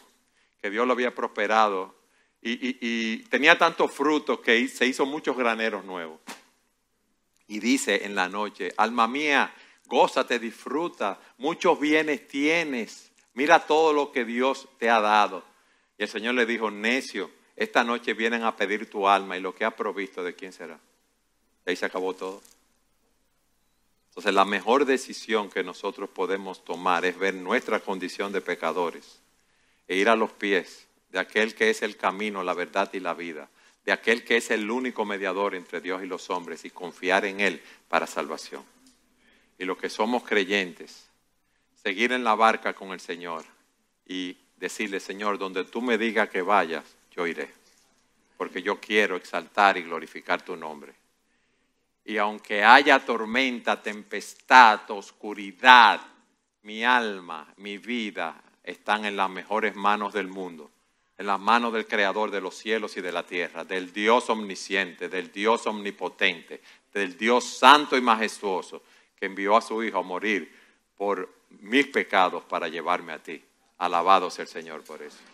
que 0.65 0.71
Dios 0.71 0.87
lo 0.87 0.95
había 0.95 1.15
prosperado 1.15 1.95
y, 2.41 3.19
tenía 3.25 3.59
tantos 3.59 3.93
frutos 3.93 4.41
que 4.41 4.67
se 4.67 4.87
hizo 4.87 5.05
muchos 5.05 5.37
graneros 5.37 5.85
nuevos. 5.85 6.21
Y 7.47 7.59
dice 7.59 8.07
en 8.07 8.15
la 8.15 8.31
noche, 8.31 8.73
alma 8.79 9.07
mía, 9.07 9.55
gózate, 9.85 10.39
disfruta, 10.39 11.21
muchos 11.37 11.79
bienes 11.79 12.27
tienes, 12.27 13.13
mira 13.35 13.67
todo 13.67 13.93
lo 13.93 14.11
que 14.11 14.25
Dios 14.25 14.67
te 14.79 14.89
ha 14.89 15.03
dado. 15.03 15.45
Y 15.99 16.05
el 16.05 16.09
Señor 16.09 16.35
le 16.35 16.47
dijo, 16.47 16.71
necio, 16.71 17.31
esta 17.57 17.85
noche 17.85 18.15
vienen 18.15 18.43
a 18.43 18.57
pedir 18.57 18.89
tu 18.89 19.07
alma 19.07 19.37
y 19.37 19.43
lo 19.43 19.55
que 19.55 19.67
has 19.67 19.75
provisto, 19.75 20.25
¿de 20.25 20.35
quién 20.35 20.55
será? 20.55 20.81
Y 21.67 21.71
ahí 21.71 21.77
se 21.77 21.85
acabó 21.85 22.15
todo. 22.15 22.41
Entonces 24.09 24.33
la 24.33 24.47
mejor 24.47 24.87
decisión 24.87 25.51
que 25.51 25.63
nosotros 25.63 26.09
podemos 26.09 26.65
tomar 26.65 27.05
es 27.05 27.19
ver 27.19 27.35
nuestra 27.35 27.81
condición 27.81 28.33
de 28.33 28.41
pecadores 28.41 29.21
e 29.89 29.97
ir 29.97 30.09
a 30.09 30.17
los 30.17 30.33
pies 30.33 30.87
de 31.11 31.19
aquel 31.21 31.55
que 31.55 31.71
es 31.71 31.83
el 31.83 31.97
camino, 31.97 32.43
la 32.43 32.55
verdad 32.55 32.91
y 32.93 33.01
la 33.01 33.15
vida, 33.15 33.49
de 33.85 33.93
aquel 33.93 34.25
que 34.25 34.39
es 34.39 34.51
el 34.51 34.69
único 34.71 35.05
mediador 35.05 35.55
entre 35.55 35.81
Dios 35.81 36.03
y 36.03 36.07
los 36.07 36.29
hombres 36.31 36.65
y 36.65 36.71
confiar 36.71 37.25
en 37.25 37.41
Él 37.41 37.63
para 37.89 38.07
salvación. 38.07 38.65
Y 39.59 39.65
los 39.65 39.79
que 39.79 39.89
somos 39.89 40.25
creyentes, 40.25 41.09
seguir 41.83 42.13
en 42.13 42.25
la 42.25 42.35
barca 42.35 42.73
con 42.73 42.93
el 42.93 43.01
Señor 43.01 43.45
y 44.07 44.37
decirle, 44.57 44.99
Señor, 44.99 45.39
donde 45.39 45.65
tú 45.65 45.83
me 45.83 45.99
digas 45.99 46.29
que 46.31 46.43
vayas, 46.43 46.85
yo 47.15 47.27
iré, 47.27 47.49
porque 48.37 48.63
yo 48.63 48.81
quiero 48.81 49.17
exaltar 49.17 49.77
y 49.77 49.83
glorificar 49.83 50.43
tu 50.43 50.57
nombre. 50.57 50.95
Y 52.05 52.17
aunque 52.17 52.65
haya 52.65 52.99
tormenta, 52.99 53.81
tempestad, 53.81 54.91
oscuridad, 54.91 56.01
mi 56.63 56.85
alma, 56.85 57.53
mi 57.59 57.79
vida 57.79 58.43
están 58.65 59.05
en 59.05 59.17
las 59.17 59.31
mejores 59.31 59.77
manos 59.77 60.13
del 60.13 60.27
mundo 60.27 60.71
en 61.17 61.27
las 61.27 61.39
manos 61.39 61.73
del 61.73 61.87
Creador 61.87 62.31
de 62.31 62.41
los 62.41 62.57
cielos 62.57 62.97
y 62.97 63.01
de 63.01 63.13
la 63.13 63.25
tierra, 63.25 63.65
del 63.65 63.93
Dios 63.93 64.29
omnisciente, 64.31 65.09
del 65.09 65.31
Dios 65.31 65.67
omnipotente, 65.67 66.61
del 66.93 67.17
Dios 67.17 67.45
santo 67.45 67.97
y 67.97 68.01
majestuoso, 68.01 68.83
que 69.17 69.27
envió 69.27 69.57
a 69.57 69.63
su 69.63 69.83
Hijo 69.83 69.99
a 69.99 70.03
morir 70.03 70.53
por 70.97 71.33
mis 71.61 71.87
pecados 71.87 72.43
para 72.45 72.69
llevarme 72.69 73.13
a 73.13 73.23
ti. 73.23 73.43
Alabado 73.79 74.31
sea 74.31 74.43
el 74.43 74.49
Señor 74.49 74.83
por 74.83 75.03
eso. 75.03 75.34